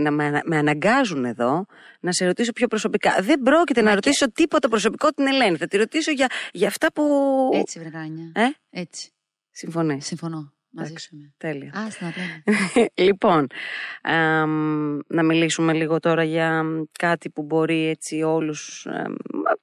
να 0.00 0.10
με, 0.10 0.24
ανα- 0.24 0.42
με 0.44 0.56
αναγκάζουν 0.56 1.24
εδώ 1.24 1.66
να 2.00 2.12
σε 2.12 2.26
ρωτήσω 2.26 2.52
πιο 2.52 2.66
προσωπικά. 2.66 3.16
Δεν 3.20 3.40
πρόκειται 3.42 3.80
να 3.80 3.90
Μα 3.90 3.96
και- 3.96 4.00
ρωτήσω 4.04 4.32
τίποτα 4.32 4.68
προσωπικό 4.68 5.08
την 5.10 5.26
Ελένη. 5.26 5.56
Θα 5.56 5.66
τη 5.66 5.76
ρωτήσω 5.76 6.10
για, 6.10 6.26
για 6.52 6.68
αυτά 6.68 6.92
που. 6.92 7.02
Έτσι, 7.54 7.78
Βρετάνια. 7.78 8.32
Ε, 8.34 8.46
Έτσι. 8.80 9.12
συμφωνείς; 9.50 10.06
Συμφωνώ. 10.06 10.52
Μαζί 10.76 10.88
Εντάξει. 10.88 11.08
σου 11.08 11.16
είμαι. 11.16 11.32
Τέλεια. 11.36 11.72
Άστα 11.86 12.04
να 12.04 12.12
λέμε. 12.16 12.88
λοιπόν, 12.94 13.46
αμ, 14.02 14.98
να 15.06 15.22
μιλήσουμε 15.22 15.72
λίγο 15.72 16.00
τώρα 16.00 16.24
για 16.24 16.62
μ, 16.62 16.82
κάτι 16.98 17.30
που 17.30 17.42
μπορεί 17.42 17.86
έτσι 17.88 18.22
όλους 18.22 18.86
εμ, 18.86 19.12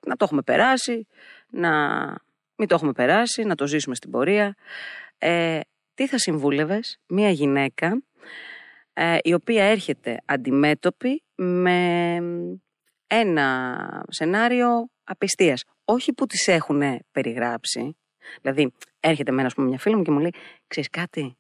να 0.08 0.16
το 0.16 0.24
έχουμε 0.24 0.42
περάσει, 0.42 1.08
να 1.50 1.70
μην 2.56 2.68
το 2.68 2.76
έχουμε 2.76 2.92
περάσει, 2.92 3.44
να 3.44 3.56
το 3.56 3.68
ζήσουμε 3.68 3.96
στην 3.96 4.12
πορεία. 4.12 4.56
Ε, 5.18 5.60
τι 6.02 6.08
θα 6.08 6.18
συμβούλευες 6.18 7.00
μία 7.08 7.30
γυναίκα 7.30 8.04
ε, 8.94 9.18
η 9.22 9.34
οποία 9.34 9.64
έρχεται 9.64 10.22
αντιμέτωπη 10.26 11.24
με 11.36 12.22
μ, 12.22 12.54
ένα 13.08 14.06
σενάριο 14.10 14.90
απιστίας. 15.04 15.64
Όχι 15.86 16.14
που 16.14 16.26
τις 16.26 16.48
έχουν 16.48 16.82
περιγράψει. 17.12 17.98
Δηλαδή, 18.42 18.72
έρχεται 19.00 19.32
με, 19.32 19.44
ας 19.44 19.54
πούμε, 19.54 19.68
μια 19.68 19.78
φίλη 19.78 19.96
μου 19.96 20.04
και 20.04 20.12
μου 20.12 20.20
λέει 20.20 20.34
«Ξέρεις 20.68 20.90
κάτι, 20.90 21.38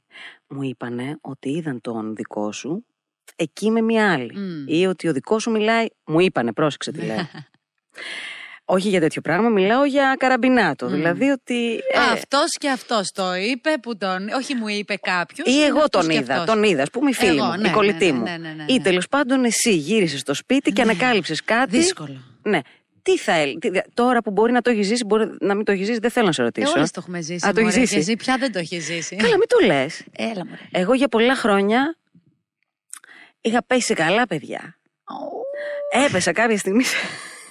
μου 0.47 0.63
είπανε 0.63 1.17
ότι 1.21 1.49
είδαν 1.49 1.81
τον 1.81 2.15
δικό 2.15 2.51
σου 2.51 2.85
εκεί 3.35 3.71
με 3.71 3.81
μια 3.81 4.13
άλλη. 4.13 4.37
Μμ. 4.37 4.67
Ή 4.67 4.85
ότι 4.85 5.07
ο 5.07 5.13
δικός 5.13 5.41
σου 5.41 5.51
μιλάει. 5.51 5.85
Μου 6.05 6.19
είπανε, 6.19 6.53
πρόσεξε 6.53 6.91
τι 6.91 7.05
λέει. 7.05 7.29
Όχι 8.65 8.89
για 8.89 8.99
τέτοιο 8.99 9.21
πράγμα, 9.21 9.49
μιλάω 9.49 9.85
για 9.85 10.15
καραμπινάτο. 10.19 10.85
Μμ. 10.87 10.91
Δηλαδή 10.93 11.29
ότι. 11.29 11.73
ε, 11.73 11.99
Αυτός 12.13 12.51
και 12.59 12.69
αυτός 12.69 13.11
το 13.11 13.35
είπε 13.35 13.69
που 13.81 13.97
τον. 13.97 14.29
Όχι, 14.29 14.55
μου 14.55 14.67
είπε 14.67 14.95
κάποιος. 15.01 15.47
ή 15.47 15.63
εγώ 15.63 15.89
τον 15.89 16.09
είδα, 16.09 16.43
τον 16.43 16.63
είδα, 16.63 16.81
ας 16.81 16.89
πούμε, 16.89 17.09
η 17.09 17.13
φίλη 17.13 17.37
Εγώ, 17.37 17.45
μου, 17.45 17.57
ναι, 17.59 17.67
η 17.67 17.71
κολλητή 17.71 18.05
ναι, 18.05 18.11
μου. 18.17 18.23
ναι, 18.23 18.37
ναι, 18.37 18.49
ναι, 18.53 18.65
Ή 18.67 18.73
ναι. 18.77 18.81
τέλος 18.83 19.07
πάντων 19.07 19.43
εσύ 19.43 19.75
γύρισες 19.75 20.19
στο 20.19 20.33
σπίτι 20.33 20.71
και 20.71 20.83
Ναι. 20.83 20.91
ανακάλυψες 20.91 21.43
κάτι. 21.43 21.77
Δύσκολο. 21.77 22.23
Ναι. 22.43 22.59
Τι 23.03 23.17
θα 23.17 23.31
έλεγε. 23.33 23.81
Τώρα 23.93 24.21
που 24.21 24.31
μπορεί 24.31 24.51
να 24.51 24.61
το 24.61 24.69
έχεις 24.69 24.87
ζήσει, 24.87 25.05
μπορεί 25.05 25.29
να 25.39 25.55
μην 25.55 25.65
το 25.65 25.71
έχεις 25.71 25.85
ζήσει, 25.85 25.99
δεν 25.99 26.09
θέλω 26.11 26.25
να 26.25 26.31
σε 26.31 26.41
Ε, 26.41 26.45
ρωτήσω. 26.45 26.73
όλες 26.75 26.91
το 26.91 26.99
έχουμε 27.03 27.21
ζήσει. 27.21 27.47
Α, 27.47 27.53
το 27.53 27.59
έχεις 27.59 27.73
μωρέ, 27.73 27.85
ζήσει. 27.85 27.93
και 27.93 27.99
εσύ 27.99 28.15
πια 28.15 28.37
δεν 28.37 28.51
το 28.51 28.59
έχεις 28.59 28.83
ζήσει. 28.85 29.15
Καλά, 29.15 29.37
μην 29.37 29.47
το 29.47 29.65
λες. 29.65 30.03
Έλα 30.17 30.45
μου. 30.45 30.57
Εγώ 30.71 30.93
για 30.93 31.07
πολλά 31.07 31.35
χρόνια 31.35 31.97
είχα 33.41 33.63
πέσει 33.67 33.81
σε 33.85 33.93
καλά 33.93 34.27
παιδιά. 34.27 34.77
Έπεσα 36.07 36.31
κάποια 36.31 36.57
στιγμή 36.57 36.83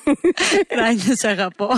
σε- 0.04 0.66
Ράνια, 0.80 1.16
σε 1.16 1.28
αγαπώ. 1.28 1.68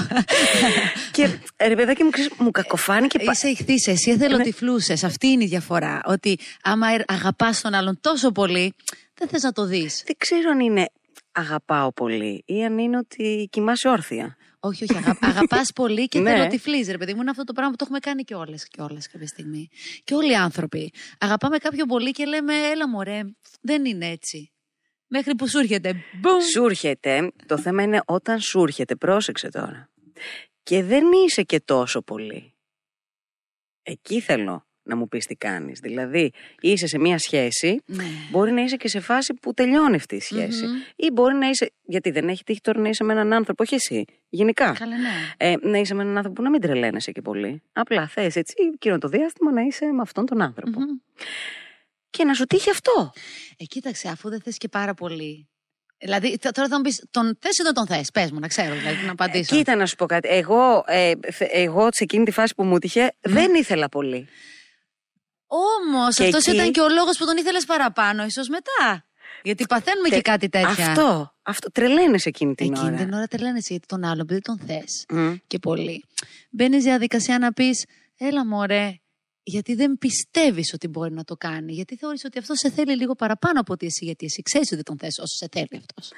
και 1.13 1.39
ρε 1.67 1.75
παιδάκι 1.75 2.03
μου, 2.05 2.11
ξέρεις, 2.11 2.31
μου 2.39 2.51
κακοφάνηκε. 2.51 3.19
πα- 3.19 3.33
Είσαι 3.33 3.49
ηχθής, 3.49 3.87
εσύ 3.87 4.11
εθελοτυφλούσε. 4.11 4.93
Αυτή 4.93 5.27
είναι 5.27 5.45
η 5.45 5.47
διαφορά. 5.47 6.01
Ότι 6.05 6.39
άμα 6.63 6.87
αγαπάς 7.07 7.61
τον 7.61 7.75
άλλον 7.75 7.99
τόσο 8.01 8.31
πολύ, 8.33 8.75
δεν 9.15 9.29
θες 9.29 9.43
να 9.43 9.53
το 9.53 9.65
δεις. 9.67 10.03
Δεν 10.07 10.15
ξέρω 10.19 10.51
αν 10.51 10.61
είναι 10.61 10.87
αγαπάω 11.33 11.93
πολύ 11.93 12.43
ή 12.47 12.65
αν 12.65 12.79
είναι 12.79 12.97
ότι 12.99 13.49
κοιμάσαι 13.51 13.89
όρθια. 13.89 14.37
Όχι, 14.65 14.85
όχι. 14.91 14.97
Αγα... 14.97 15.19
Αγαπάς 15.21 15.73
πολύ 15.75 16.09
και 16.09 16.19
Ναι. 16.21 16.31
εθελοτυφλείς, 16.31 16.89
ρε 16.89 16.97
παιδί 16.99 17.15
μου. 17.15 17.21
Είναι 17.21 17.31
αυτό 17.31 17.45
το 17.45 17.53
πράγμα 17.53 17.71
που 17.71 17.77
το 17.77 17.85
έχουμε 17.85 17.99
κάνει 17.99 18.23
και 18.23 18.35
όλες 18.35 18.69
και 18.69 18.81
όλες 18.83 19.09
κάποια 19.09 19.27
στιγμή. 19.27 19.69
Και 20.05 20.15
όλοι 20.15 20.33
οι 20.33 20.35
άνθρωποι. 20.35 20.93
Αγαπάμε 21.19 21.57
κάποιον 21.59 21.87
πολύ 21.87 22.11
και 22.11 22.25
λέμε, 22.25 22.55
έλα 22.73 22.89
μωρέ, 22.89 23.21
δεν 23.61 23.85
είναι 23.85 24.07
έτσι. 24.09 24.52
Μέχρι 25.15 25.35
που 25.35 25.49
σου 25.49 25.59
έρχεται. 25.59 25.95
Μπουμ! 26.21 26.41
Σου 26.53 26.65
έρχεται, 26.65 27.33
το 27.47 27.59
θέμα 27.59 27.83
είναι 27.83 28.01
όταν 28.05 28.41
σου 28.41 28.63
έρχεται, 28.63 28.95
πρόσεξε 28.95 29.49
τώρα. 29.49 29.91
Και 30.63 30.83
δεν 30.83 31.05
είσαι 31.27 31.43
και 31.43 31.61
τόσο 31.61 32.03
πολύ. 32.03 32.53
Εκεί 33.83 34.21
θέλω 34.21 34.67
να 34.83 34.97
μου 34.97 35.09
πεις 35.09 35.27
τι 35.27 35.35
κάνεις. 35.35 35.79
Δηλαδή, 35.81 36.33
είσαι 36.61 36.87
σε 36.87 36.99
μια 36.99 37.19
σχέση, 37.19 37.83
Ναι. 37.87 38.05
μπορεί 38.31 38.53
να 38.53 38.63
είσαι 38.63 38.77
και 38.77 38.89
σε 38.89 39.01
φάση 39.01 39.35
που 39.35 39.55
τελειώνει 39.55 39.97
αυτή 39.97 40.17
η 40.17 40.21
σχεση 40.21 40.65
Μμμ. 40.67 40.75
Ή 40.97 41.11
μπορεί 41.13 41.35
να 41.35 41.49
είσαι, 41.49 41.73
γιατί 41.83 42.11
δεν 42.11 42.29
έχει 42.29 42.45
τύχει 42.45 42.61
τώρα 42.61 42.81
να 42.81 42.89
είσαι 42.89 43.05
με 43.05 43.13
έναν 43.13 43.33
άνθρωπο, 43.33 43.63
όχι 43.63 43.75
εσύ, 43.75 44.05
γενικά. 44.29 44.73
Καλά, 44.73 44.97
ναι. 44.97 45.09
Ε, 45.37 45.55
να 45.61 45.79
είσαι 45.79 45.95
με 45.95 46.03
έναν 46.03 46.17
άνθρωπο 46.17 46.37
που 46.37 46.43
να 46.43 46.51
μην 46.51 46.61
τρελαίνεσαι 46.61 47.13
και 47.13 47.23
πολύ. 47.23 47.63
Απλά 47.73 48.09
θες 48.09 48.37
έτσι, 48.37 48.55
εκείνο 48.75 48.99
το 48.99 49.09
διάστημα 49.09 49.53
να 49.53 49.61
είσαι 49.63 49.87
με 49.87 50.01
αυτόν 50.03 50.27
τον 50.27 50.43
άνθρωπο. 50.43 50.81
Μμμ. 50.81 50.87
Και 52.13 52.25
να 52.25 52.35
σου 52.35 52.45
τύχει 52.45 52.71
αυτό. 52.71 53.13
Ε, 53.57 53.65
κοίταξε, 53.65 54.09
αφού 54.09 54.29
δεν 54.29 54.41
θες 54.41 54.57
και 54.57 54.69
πάρα 54.69 54.95
πολύ. 54.95 55.49
Δηλαδή, 55.99 56.39
th- 56.43 56.51
τώρα 56.53 56.69
θα 56.69 56.77
μου 56.77 56.83
πεις, 56.83 57.05
τον 57.11 57.37
θες 57.41 57.59
ή 57.59 57.63
δεν 57.63 57.75
τον 57.75 57.87
θες; 57.87 58.11
Πες 58.11 58.31
μου, 58.31 58.39
να 58.39 58.49
ξέρω, 58.49 58.75
δηλαδή, 58.75 59.05
να 59.07 59.13
απαντήσω. 59.13 59.57
Κοίτα 59.57 59.77
να 59.77 59.87
σου 59.87 59.95
πω 59.97 60.07
κάτι. 60.07 60.29
Εγώ, 60.29 60.85
ε, 60.87 61.13
θε- 61.33 61.51
εγώ 61.53 61.89
σε 61.93 62.05
εκείνη 62.05 62.25
τη 62.25 62.31
φάση 62.31 62.55
που 62.55 62.65
μου 62.65 62.79
τύχε 62.79 63.13
δεν 63.21 63.55
ήθελα 63.55 63.89
πολύ. 63.89 64.29
Όμως, 65.47 66.15
Και 66.15 66.25
αυτός 66.25 66.47
εκεί- 66.47 66.57
ήταν 66.57 66.73
και 66.73 66.81
ο 66.81 66.89
λόγος 66.89 67.17
που 67.19 67.25
τον 67.25 67.37
ήθελες 67.37 67.65
παραπάνω, 67.65 68.25
ίσως 68.25 68.49
μετά. 68.49 69.07
Γιατί 69.43 69.65
παθαίνουμε 69.69 70.09
Τε- 70.09 70.17
και 70.17 70.31
κάτι 70.31 70.49
τέτοια. 70.49 70.69
Αυτό. 70.89 71.35
Αυτό 71.43 71.71
τρελαίνεσαι 71.71 72.29
εκείνη 72.29 72.55
την 72.55 72.73
Εκείνη 72.73 72.87
ώρα. 72.89 72.97
την 72.97 73.13
ώρα 73.13 73.27
τρελαίνεσαι 73.27 73.67
γιατί 73.71 73.87
τον 73.87 74.05
άλλο, 74.05 74.21
επειδή 74.21 74.41
τον 74.41 74.59
θες 74.67 75.05
Μμ. 75.09 75.33
και 75.47 75.59
πολύ. 75.59 76.05
Μπαίνεις 76.51 76.85
διαδικασία 76.85 77.39
να 77.39 77.53
πεις, 77.53 77.85
έλα 78.19 78.47
μωρέ, 78.47 79.01
γιατί 79.43 79.75
δεν 79.75 79.99
πιστεύεις 79.99 80.73
ότι 80.73 80.89
μπορεί 80.89 81.13
να 81.13 81.25
το 81.25 81.37
κάνει. 81.37 81.73
Γιατί 81.73 81.97
θεωρείς 81.97 82.25
ότι 82.25 82.39
αυτό 82.39 82.55
σε 82.55 82.71
θέλει 82.71 82.97
λίγο 82.97 83.15
παραπάνω 83.15 83.61
από 83.61 83.73
ότι 83.73 83.87
εσύ, 83.87 84.05
γιατί 84.05 84.25
εσύ 84.25 84.43
ξέρεις 84.43 84.73
ότι 84.73 84.83
τον 84.83 84.99
θες 84.99 85.19
όσο 85.19 85.35
σε 85.37 85.49
θέλει 85.53 85.69
αυτός. 85.77 86.13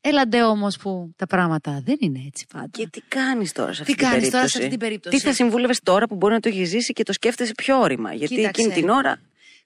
Έλαντε 0.00 0.42
όμως 0.42 0.76
που 0.76 1.12
τα 1.16 1.26
πράγματα 1.26 1.82
δεν 1.84 1.96
είναι 2.00 2.22
έτσι 2.26 2.46
πάντα. 2.52 2.68
Και 2.72 2.88
τι 2.88 3.00
κάνεις 3.08 3.52
τώρα 3.52 3.72
σε 3.72 3.82
αυτή 3.82 3.92
Τι 3.94 3.98
την 3.98 4.08
κάνεις 4.08 4.28
περίπτωση. 4.30 4.32
τώρα 4.32 4.48
σε 4.48 4.56
αυτή 4.58 4.70
την 4.70 4.78
περίπτωση; 4.78 5.16
Τι 5.16 5.22
θα 5.22 5.32
συμβούλευες 5.32 5.80
τώρα 5.82 6.06
που 6.06 6.14
μπορεί 6.14 6.34
να 6.34 6.40
το 6.40 6.48
έχεις 6.48 6.68
ζήσει 6.68 6.92
και 6.92 7.02
το 7.02 7.12
σκέφτεσαι 7.12 7.52
πιο 7.56 7.80
όρημα; 7.80 8.12
Γιατί 8.12 8.34
Κοίταξε. 8.34 8.60
εκείνη 8.62 8.80
την 8.80 8.88
ώρα. 8.88 9.20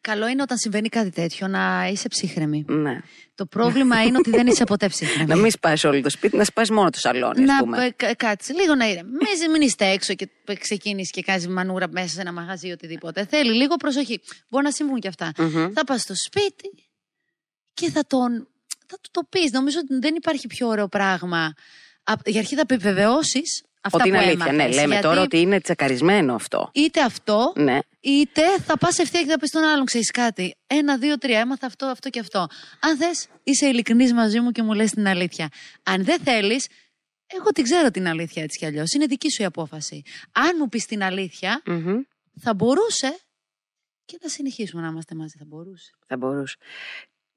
Καλό 0.09 0.29
είναι 0.29 0.43
όταν 0.43 0.59
συμβαίνει 0.59 0.89
κάτι 0.89 1.11
τέτοιο 1.11 1.47
να 1.49 1.89
είσαι 1.93 2.09
ψύχρεμη. 2.09 2.65
Ναι. 2.69 3.01
Το 3.35 3.47
πρόβλημα 3.47 4.03
είναι 4.03 4.19
ότι 4.19 4.31
δεν 4.31 4.47
είσαι 4.47 4.65
ποτέ 4.65 4.89
ψύχρεμη. 4.89 5.27
Να 5.29 5.37
μην 5.37 5.51
σπάσει 5.51 5.87
όλο 5.87 6.01
το 6.01 6.11
σπίτι, 6.11 6.37
να 6.37 6.45
σπάσει 6.45 6.73
μόνο 6.73 6.91
το 6.91 6.99
σαλόνι, 6.99 7.41
ας 7.43 7.47
να 7.47 7.59
πούμε. 7.59 7.77
πε- 7.77 7.97
κα- 7.97 8.15
κάτσε 8.15 8.53
λίγο 8.53 8.75
να 8.75 8.89
ήρεμ. 8.89 9.07
Μην, 9.07 9.51
μην 9.53 9.63
είστε 9.63 9.87
έξω 9.87 10.15
και 10.15 10.29
ξεκίνησε 10.59 11.11
και 11.15 11.23
κάνει 11.23 11.47
μανούρα 11.47 11.89
μέσα 11.91 12.09
σε 12.09 12.21
ένα 12.21 12.33
μαγαζί 12.33 12.69
ή 12.69 12.71
οτιδήποτε. 12.71 13.27
Θέλει 13.27 13.53
λίγο 13.53 13.77
προσοχή. 13.77 14.21
Μπορεί 14.49 14.65
να 14.65 14.71
συμβούν 14.71 15.01
και 15.01 15.09
αυτά. 15.09 15.33
Μμμ. 15.39 15.73
Θα 15.75 15.85
πας 15.85 16.01
στο 16.01 16.15
σπίτι 16.17 16.71
και 17.75 17.91
θα 17.91 18.07
τον. 18.07 18.49
Θα 18.87 18.97
του 19.01 19.09
το 19.11 19.23
πεις. 19.29 19.51
Νομίζω 19.51 19.79
ότι 19.79 19.99
δεν 19.99 20.15
υπάρχει 20.15 20.47
πιο 20.47 20.69
ωραίο 20.69 20.89
πράγμα. 20.89 21.53
Απ- 22.03 22.29
Για 22.29 22.41
αρχή 22.41 22.55
θα 22.55 22.61
επιβεβαιώσεις 22.61 23.63
αυτά 23.85 23.99
Ότι 23.99 24.09
που 24.09 24.15
είναι 24.15 24.19
αλήθεια. 24.25 24.47
έμαθες, 24.47 24.57
Ναι, 24.57 24.75
λέμε 24.81 24.87
γιατί 24.95 25.07
τώρα 25.07 25.21
ότι 25.23 25.39
είναι 25.41 25.61
τσακαρισμένο 25.61 26.35
αυτό. 26.35 26.71
Είτε 26.75 27.01
αυτό, 27.03 27.53
Ναι. 27.57 27.79
είτε 28.01 28.43
θα 28.59 28.79
πας 28.79 28.99
ευθεία 28.99 29.23
και 29.23 29.29
θα 29.31 29.39
πεις 29.39 29.49
στον 29.49 29.63
άλλον, 29.63 29.85
ξέρεις 29.85 30.11
κάτι. 30.11 30.55
Ένα, 30.67 30.99
δύο, 30.99 31.19
τρία, 31.19 31.39
έμαθα 31.41 31.67
αυτό, 31.67 31.87
αυτό 31.87 32.09
και 32.11 32.21
αυτό. 32.21 32.47
Αν 32.81 32.97
θες, 32.97 33.29
είσαι 33.43 33.67
ειλικρινής 33.67 34.13
μαζί 34.13 34.41
μου 34.41 34.51
και 34.51 34.63
μου 34.63 34.73
λες 34.73 34.91
την 34.91 35.07
αλήθεια. 35.07 35.49
Αν 35.83 36.05
δεν 36.05 36.21
θέλεις, 36.21 36.67
εγώ 37.27 37.51
την 37.55 37.65
ξέρω 37.65 37.91
την 37.91 38.07
αλήθεια 38.09 38.43
έτσι 38.43 38.59
κι 38.59 38.67
αλλιώς. 38.67 38.93
Είναι 38.93 39.07
δική 39.07 39.31
σου 39.31 39.43
η 39.43 39.45
απόφαση. 39.45 40.03
Αν 40.33 40.51
μου 40.59 40.69
πεις 40.69 40.87
την 40.87 41.03
αλήθεια, 41.03 41.63
Μμμ. 41.67 42.01
θα 42.41 42.55
μπορούσε 42.55 43.19
και 44.05 44.19
να 44.23 44.29
συνεχίσουμε 44.29 44.83
να 44.83 44.89
είμαστε 44.89 45.15
μαζί. 45.15 45.37
Θα 45.39 45.45
μπορούσε. 45.49 45.91
Θα 46.07 46.17
μπορούσε. 46.17 46.57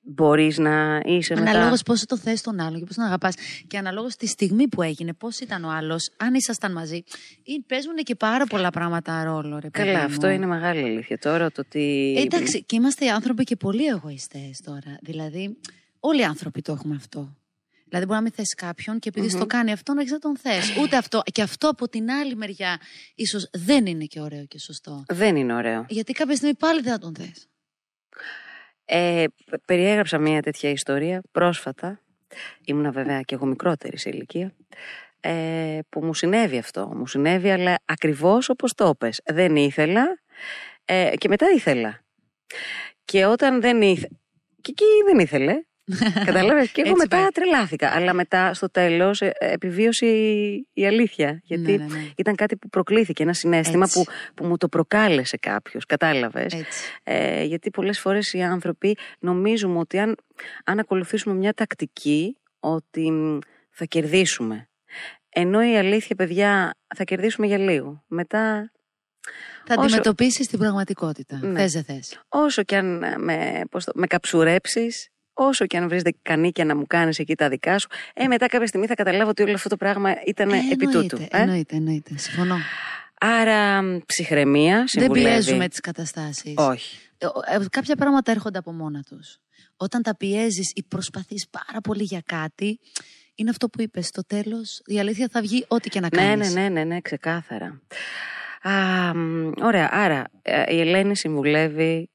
Μπορείς 0.07 0.57
να 0.57 1.01
είσαι 1.05 1.35
μετά. 1.35 1.49
Αναλόγως 1.49 1.83
πόσο 1.83 2.05
το 2.05 2.17
θες 2.17 2.41
τον 2.41 2.59
άλλον 2.59 2.79
και 2.79 2.85
πώς 2.85 2.95
τον 2.95 3.05
αγαπάς. 3.05 3.35
Και 3.67 3.77
αναλόγως 3.77 4.15
τη 4.15 4.27
στιγμή 4.27 4.67
που 4.67 4.81
έγινε, 4.81 5.13
πώς 5.13 5.39
ήταν 5.39 5.63
ο 5.63 5.69
άλλος, 5.69 6.09
αν 6.17 6.33
ήσασταν 6.33 6.71
μαζί. 6.71 7.03
Ή 7.43 7.61
παίζουν 7.67 7.95
και 7.95 8.15
πάρα 8.15 8.45
πολλά 8.45 8.69
πράγματα 8.69 9.23
ρόλο, 9.23 9.59
ρε 9.59 9.69
παιδί 9.69 9.87
Καλά, 9.87 9.99
μου. 9.99 10.05
αυτό 10.05 10.27
είναι 10.29 10.45
μεγάλη 10.45 10.83
αλήθεια 10.83 11.17
τώρα. 11.17 11.51
Το 11.51 11.61
ότι. 11.65 12.13
Ε, 12.17 12.21
εντάξει, 12.21 12.63
και 12.63 12.75
είμαστε 12.75 13.09
άνθρωποι 13.09 13.43
και 13.43 13.55
πολύ 13.55 13.85
εγωιστές 13.85 14.61
τώρα. 14.63 14.97
Δηλαδή, 15.01 15.57
όλοι 15.99 16.19
οι 16.19 16.23
άνθρωποι 16.23 16.61
το 16.61 16.71
έχουμε 16.71 16.95
αυτό. 16.95 17.35
Δηλαδή, 17.87 18.05
μπορεί 18.05 18.17
να 18.17 18.21
μην 18.21 18.31
θες 18.31 18.53
κάποιον 18.53 18.99
και 18.99 19.09
επειδή 19.09 19.29
στο 19.29 19.45
κάνει 19.45 19.71
αυτό, 19.71 19.93
να 19.93 20.01
έχει 20.01 20.11
να 20.11 20.19
τον 20.19 20.37
θες. 20.37 20.77
Ούτε 20.81 20.97
αυτό. 20.97 21.21
Και 21.31 21.41
αυτό 21.41 21.69
από 21.69 21.89
την 21.89 22.11
άλλη 22.11 22.35
μεριά, 22.35 22.79
ίσως 23.15 23.49
δεν 23.53 23.85
είναι 23.85 24.05
και 24.05 24.19
ωραίο 24.21 24.45
και 24.45 24.59
σωστό. 24.59 25.03
Δεν 25.07 25.35
είναι 25.35 25.53
ωραίο. 25.53 25.85
Γιατί 25.89 26.13
κάποια 26.13 26.35
στιγμή 26.35 26.55
πάλι 26.55 26.81
δεν 26.81 26.91
θα 26.91 26.99
τον 26.99 27.15
θες. 27.15 27.47
Ε, 28.85 29.25
π- 29.45 29.65
περιέγραψα 29.65 30.17
μια 30.17 30.41
τέτοια 30.41 30.69
ιστορία 30.69 31.21
πρόσφατα. 31.31 31.99
Ήμουνα 32.65 32.91
βέβαια 32.91 33.21
και 33.21 33.35
εγώ 33.35 33.45
μικρότερη 33.45 33.97
σε 33.97 34.09
ηλικία. 34.09 34.55
Ε, 35.19 35.79
που 35.89 36.05
μου 36.05 36.13
συνέβη 36.13 36.57
αυτό. 36.57 36.91
Μου 36.95 37.07
συνέβη, 37.07 37.49
αλλά 37.51 37.75
ακριβώς 37.85 38.49
όπως 38.49 38.73
το 38.73 38.95
πες. 38.95 39.21
Δεν 39.25 39.55
ήθελα 39.55 40.19
ε, 40.85 41.11
και 41.17 41.27
μετά 41.27 41.45
ήθελα. 41.55 41.99
Και 43.05 43.25
όταν 43.25 43.61
δεν 43.61 43.81
ήθελα. 43.81 44.17
Και 44.61 44.71
εκεί 44.71 44.85
δεν 45.05 45.19
ήθελε. 45.19 45.53
Κατάλαβες. 46.25 46.71
Και 46.71 46.81
εγώ 46.81 46.89
Έτσι 46.89 47.01
μετά 47.07 47.17
πάει. 47.21 47.27
τρελάθηκα. 47.29 47.89
Αλλά 47.89 48.13
μετά 48.13 48.53
στο 48.53 48.69
τέλος 48.71 49.21
ε, 49.21 49.31
ε, 49.37 49.51
επιβίωσε 49.51 50.05
η, 50.05 50.67
η 50.73 50.85
αλήθεια. 50.85 51.39
Γιατί 51.43 51.77
Ναι, 51.77 51.85
ναι, 51.85 51.93
ναι. 51.93 52.09
ήταν 52.17 52.35
κάτι 52.35 52.55
που 52.57 52.69
προκλήθηκε, 52.69 53.23
ένα 53.23 53.33
συνέστημα 53.33 53.83
Έτσι. 53.83 54.03
που, 54.03 54.11
που 54.35 54.45
μου 54.45 54.57
το 54.57 54.67
προκάλεσε 54.69 55.37
κάποιος. 55.37 55.85
Κατάλαβες. 55.85 56.53
Έτσι. 56.53 56.81
Ε, 57.03 57.43
γιατί 57.43 57.69
πολλές 57.69 57.99
φορές 57.99 58.33
οι 58.33 58.41
άνθρωποι 58.41 58.97
νομίζουμε 59.19 59.77
ότι 59.79 59.99
αν, 59.99 60.15
αν 60.65 60.79
ακολουθήσουμε 60.79 61.35
μια 61.35 61.53
τακτική 61.53 62.37
ότι 62.59 63.11
μ, 63.11 63.37
θα 63.69 63.85
κερδίσουμε. 63.85 64.69
Ενώ 65.29 65.63
η 65.71 65.77
αλήθεια, 65.77 66.15
παιδιά, 66.15 66.75
θα 66.95 67.03
κερδίσουμε 67.03 67.47
για 67.47 67.57
λίγο. 67.57 68.03
Μετά, 68.07 68.71
Θα 69.65 69.73
Όσο- 69.73 69.81
αντιμετωπίσεις 69.85 70.47
την 70.47 70.59
πραγματικότητα. 70.59 71.39
Ναι. 71.43 71.59
Θες, 71.59 71.71
δεν 71.73 71.83
θες. 71.83 72.19
όσο 72.29 72.63
και 72.63 72.75
αν 72.75 73.03
ε, 73.03 73.17
με, 73.17 73.61
πώς 73.71 73.83
το, 73.85 73.91
με 73.95 74.07
καψουρέψεις, 74.07 75.09
όσο 75.37 75.65
και 75.65 75.77
αν 75.77 75.87
βρεις 75.87 76.01
κανίκια 76.21 76.65
να 76.65 76.75
μου 76.75 76.87
κάνεις 76.87 77.19
εκεί 77.19 77.35
τα 77.35 77.49
δικά 77.49 77.79
σου, 77.79 77.87
ε, 78.13 78.27
μετά 78.27 78.47
κάποια 78.47 78.67
στιγμή 78.67 78.87
θα 78.87 78.93
καταλάβω 78.95 79.29
ότι 79.29 79.43
όλο 79.43 79.53
αυτό 79.53 79.69
το 79.69 79.77
πράγμα 79.77 80.13
ήταν 80.25 80.49
επί 80.71 80.85
τούτου. 80.87 81.17
Ε; 81.29 81.41
Εννοείται, 81.41 81.75
εννοείται. 81.75 82.17
Συμφωνώ. 82.17 82.55
Άρα 83.19 83.81
ψυχραιμία, 84.05 84.75
Δεν 84.77 84.87
συμβουλεύει. 84.87 85.25
πιέζουμε 85.29 85.67
τις 85.67 85.79
καταστάσεις. 85.79 86.53
Όχι. 86.57 86.97
Ε, 87.17 87.25
ε, 87.55 87.65
κάποια 87.69 87.95
πράγματα 87.95 88.31
έρχονται 88.31 88.57
από 88.57 88.71
μόνα 88.71 89.03
τους. 89.09 89.37
Όταν 89.77 90.01
τα 90.01 90.15
πιέζεις 90.17 90.71
ή 90.75 90.83
προσπαθείς 90.83 91.47
πάρα 91.49 91.81
πολύ 91.81 92.03
για 92.03 92.21
κάτι, 92.25 92.79
είναι 93.35 93.49
αυτό 93.49 93.69
που 93.69 93.81
είπες. 93.81 94.05
Στο 94.07 94.25
τέλος 94.25 94.81
η 94.85 94.99
αλήθεια 94.99 95.27
θα 95.31 95.41
βγει 95.41 95.65
ό,τι 95.67 95.89
και 95.89 95.99
να 95.99 96.07
Ναι, 96.15 96.21
κάνεις. 96.21 96.53
ναι, 96.53 96.61
ναι, 96.61 96.69
ναι, 96.69 96.83
ναι, 96.83 97.01
ξεκάθαρα. 97.01 97.81
Α, 98.61 99.13
μ, 99.15 99.51
ωραία, 99.61 99.89
άρα 99.91 100.23
ε, 100.41 100.75
η 100.75 100.79
Ελένη 100.79 101.15
συμβουλεύει 101.17 102.09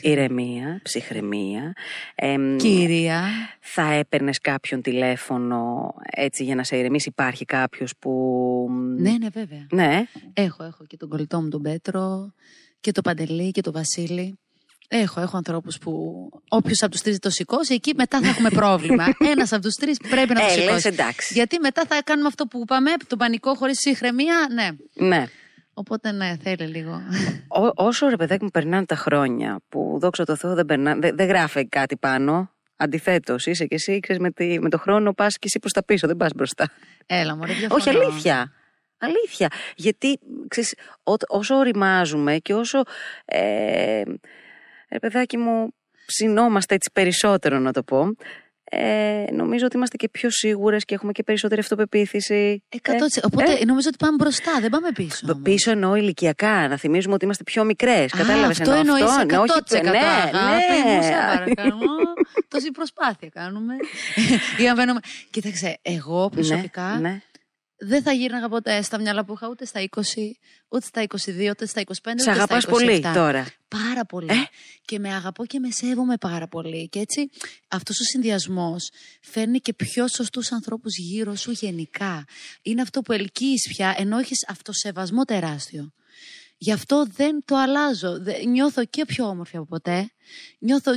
ηρεμία, 0.00 0.80
ψυχραιμία. 0.82 1.72
Εμ, 2.14 2.56
Κυρία, 2.56 3.22
θα 3.60 3.92
έπαιρνες 3.92 4.38
κάποιον 4.40 4.82
τηλέφωνο 4.82 5.94
έτσι 6.10 6.44
για 6.44 6.54
να 6.54 6.64
σε 6.64 6.76
ηρεμήσει; 6.76 7.08
Υπάρχει 7.08 7.44
κάποιος 7.44 7.92
που... 7.98 8.10
ναι, 8.98 9.10
ναι, 9.10 9.28
βέβαια. 9.32 9.66
Ναι, 9.70 10.04
Έχω, 10.32 10.64
έχω 10.64 10.84
και 10.86 10.96
τον 10.96 11.08
κολλητό 11.08 11.40
μου 11.42 11.48
τον 11.48 11.62
Πέτρο 11.62 12.32
και 12.80 12.92
τον 12.92 13.02
Παντελή 13.02 13.50
και 13.50 13.60
τον 13.60 13.72
Βασίλη. 13.72 14.38
Έχω, 14.88 15.20
έχω 15.20 15.36
ανθρώπους 15.36 15.78
που 15.78 15.92
όποιος 16.48 16.82
από 16.82 16.90
τους 16.90 17.00
τρεις 17.00 17.18
το 17.18 17.30
σηκώσει, 17.30 17.74
εκεί 17.74 17.92
μετά 17.96 18.20
θα 18.20 18.28
έχουμε 18.28 18.48
πρόβλημα. 18.50 19.04
Ένας 19.32 19.52
από 19.52 19.62
τους 19.62 19.74
τρεις 19.74 19.98
πρέπει 20.08 20.34
να 20.34 20.40
το 20.40 20.46
ε, 20.46 20.48
σηκώσει. 20.48 20.70
λες 20.72 20.84
εντάξει. 20.84 21.34
Γιατί 21.34 21.58
μετά 21.58 21.84
θα 21.88 22.02
κάνουμε 22.04 22.28
αυτό 22.28 22.46
που 22.46 22.60
είπαμε, 22.62 22.90
τον 23.06 23.18
πανικό 23.18 23.54
χωρίς 23.54 23.78
συγχρεμία, 23.78 24.48
ναι. 24.52 24.68
Ναι. 25.06 25.24
Οπότε 25.74 26.12
ναι, 26.12 26.36
θέλει 26.42 26.66
λίγο. 26.66 27.02
Ό, 27.48 27.84
όσο 27.84 28.08
ρε 28.08 28.16
παιδάκι 28.16 28.44
μου 28.44 28.50
περνάνε 28.50 28.86
τα 28.86 28.96
χρόνια 28.96 29.60
που 29.68 29.96
δόξα 30.00 30.24
τω 30.24 30.36
Θεώ 30.36 30.54
δεν, 30.54 30.66
περνά, 30.66 30.94
δεν, 30.96 31.16
δεν 31.16 31.26
γράφει 31.26 31.68
κάτι 31.68 31.96
πάνω. 31.96 32.48
Αντιθέτως, 32.76 33.46
είσαι 33.46 33.66
και 33.66 33.74
εσύ, 33.74 34.00
ξέρεις, 34.00 34.22
με, 34.22 34.30
τη, 34.30 34.60
με 34.60 34.68
το 34.70 34.78
χρόνο 34.78 35.12
πας 35.12 35.34
και 35.38 35.46
εσύ 35.46 35.58
προς 35.58 35.72
τα 35.72 35.84
πίσω, 35.84 36.06
δεν 36.06 36.16
πας 36.16 36.32
μπροστά. 36.34 36.68
Έλα, 37.06 37.36
μωρέ, 37.36 37.52
διαφωνώ. 37.52 37.74
Όχι, 37.74 37.88
αλήθεια. 37.88 38.52
Αλήθεια. 38.98 39.48
Γιατί, 39.76 40.18
ξέρεις, 40.48 40.74
ό- 41.02 41.36
όσο 41.38 41.54
οριμάζουμε 41.54 42.36
και 42.36 42.54
όσο, 42.54 42.82
ε, 43.24 44.02
ρε 44.90 44.98
παιδάκι 45.00 45.36
μου, 45.36 45.74
ψινόμαστε 46.06 46.74
έτσι 46.74 46.90
περισσότερο 46.92 47.58
να 47.58 47.72
το 47.72 47.82
πω, 47.82 48.14
ε, 48.70 49.24
νομίζω 49.32 49.64
ότι 49.66 49.76
είμαστε 49.76 49.96
και 49.96 50.08
πιο 50.08 50.30
σίγουρες 50.30 50.84
και 50.84 50.94
έχουμε 50.94 51.12
και 51.12 51.22
περισσότερη 51.22 51.60
αυτοπεποίθηση. 51.60 52.62
Εκατό 52.68 53.04
τοις- 53.06 53.24
Οπότε 53.24 53.64
νομίζω 53.66 53.88
ότι 53.88 53.96
πάμε 53.98 54.16
μπροστά, 54.16 54.52
δεν 54.60 54.70
πάμε 54.70 54.92
πίσω. 54.94 55.26
Το 55.26 55.32
όμως. 55.32 55.44
πίσω 55.44 55.70
εννοώ 55.70 55.94
ηλικιακά, 55.94 56.68
να 56.68 56.76
θυμίζουμε 56.76 57.14
ότι 57.14 57.24
είμαστε 57.24 57.42
πιο 57.42 57.64
μικρές. 57.64 58.12
Α, 58.14 58.16
Κατάλαβες 58.16 58.60
αυτό 58.60 58.72
εννοώ 58.72 58.94
εννοείς 58.96 59.16
αυτό. 59.16 59.24
Ναι, 59.24 59.38
όχι, 59.38 59.50
100% 59.50 59.82
ναι, 59.82 59.98
αγάπη 59.98 60.88
μου, 60.88 61.02
σε 61.02 61.08
ναι. 61.08 61.14
παρακαλώ. 61.32 61.86
Τόση 62.48 62.70
προσπάθεια 62.70 63.28
κάνουμε. 63.28 63.74
Για 64.58 64.68
να 64.68 64.74
μπαίνουμε. 64.74 65.00
Κοίταξε, 65.30 65.78
εγώ 65.82 66.28
προσωπικά 66.28 66.98
Ναι, 67.00 67.08
ναι. 67.08 67.20
Δεν 67.76 68.02
θα 68.02 68.12
γύρναγα 68.12 68.48
ποτέ 68.48 68.82
στα 68.82 69.00
μυαλά 69.00 69.24
που 69.24 69.32
είχα 69.32 69.48
ούτε 69.48 69.64
στα 69.64 69.80
20, 69.80 70.00
ούτε 70.68 70.86
στα 70.86 71.02
22, 71.02 71.50
ούτε 71.50 71.66
στα 71.66 71.80
25, 71.80 71.90
ούτε 72.12 72.22
Σε 72.22 72.30
αγαπάς 72.30 72.62
στα 72.62 72.72
27. 72.72 72.74
πολύ 72.74 73.00
τώρα. 73.00 73.46
Πάρα 73.68 74.04
πολύ. 74.04 74.26
Ε; 74.32 74.34
Και 74.84 74.98
με 74.98 75.14
αγαπώ 75.14 75.46
και 75.46 75.58
με 75.58 75.70
σέβομαι 75.70 76.16
πάρα 76.16 76.48
πολύ. 76.48 76.88
Και 76.88 76.98
έτσι 76.98 77.30
αυτός 77.68 78.00
ο 78.00 78.04
συνδυασμός 78.04 78.90
φέρνει 79.22 79.58
και 79.58 79.72
πιο 79.74 80.08
σωστούς 80.08 80.52
ανθρώπους 80.52 80.96
γύρω 80.98 81.34
σου 81.34 81.50
γενικά. 81.50 82.24
Είναι 82.62 82.82
αυτό 82.82 83.00
που 83.02 83.12
ελκύεις 83.12 83.68
πια, 83.68 83.94
ενώ 83.98 84.18
έχεις 84.18 84.48
αυτοσεβασμό 84.48 85.24
τεράστιο. 85.24 85.92
Γι' 86.58 86.72
αυτό 86.72 87.04
δεν 87.14 87.42
το 87.44 87.56
αλλάζω. 87.56 88.20
Δε- 88.22 88.44
Νιώθω 88.44 88.84
και 88.84 89.04
πιο 89.04 89.24
όμορφη 89.26 89.56
από 89.56 89.66
ποτέ. 89.66 90.10
Νιώθω 90.58 90.92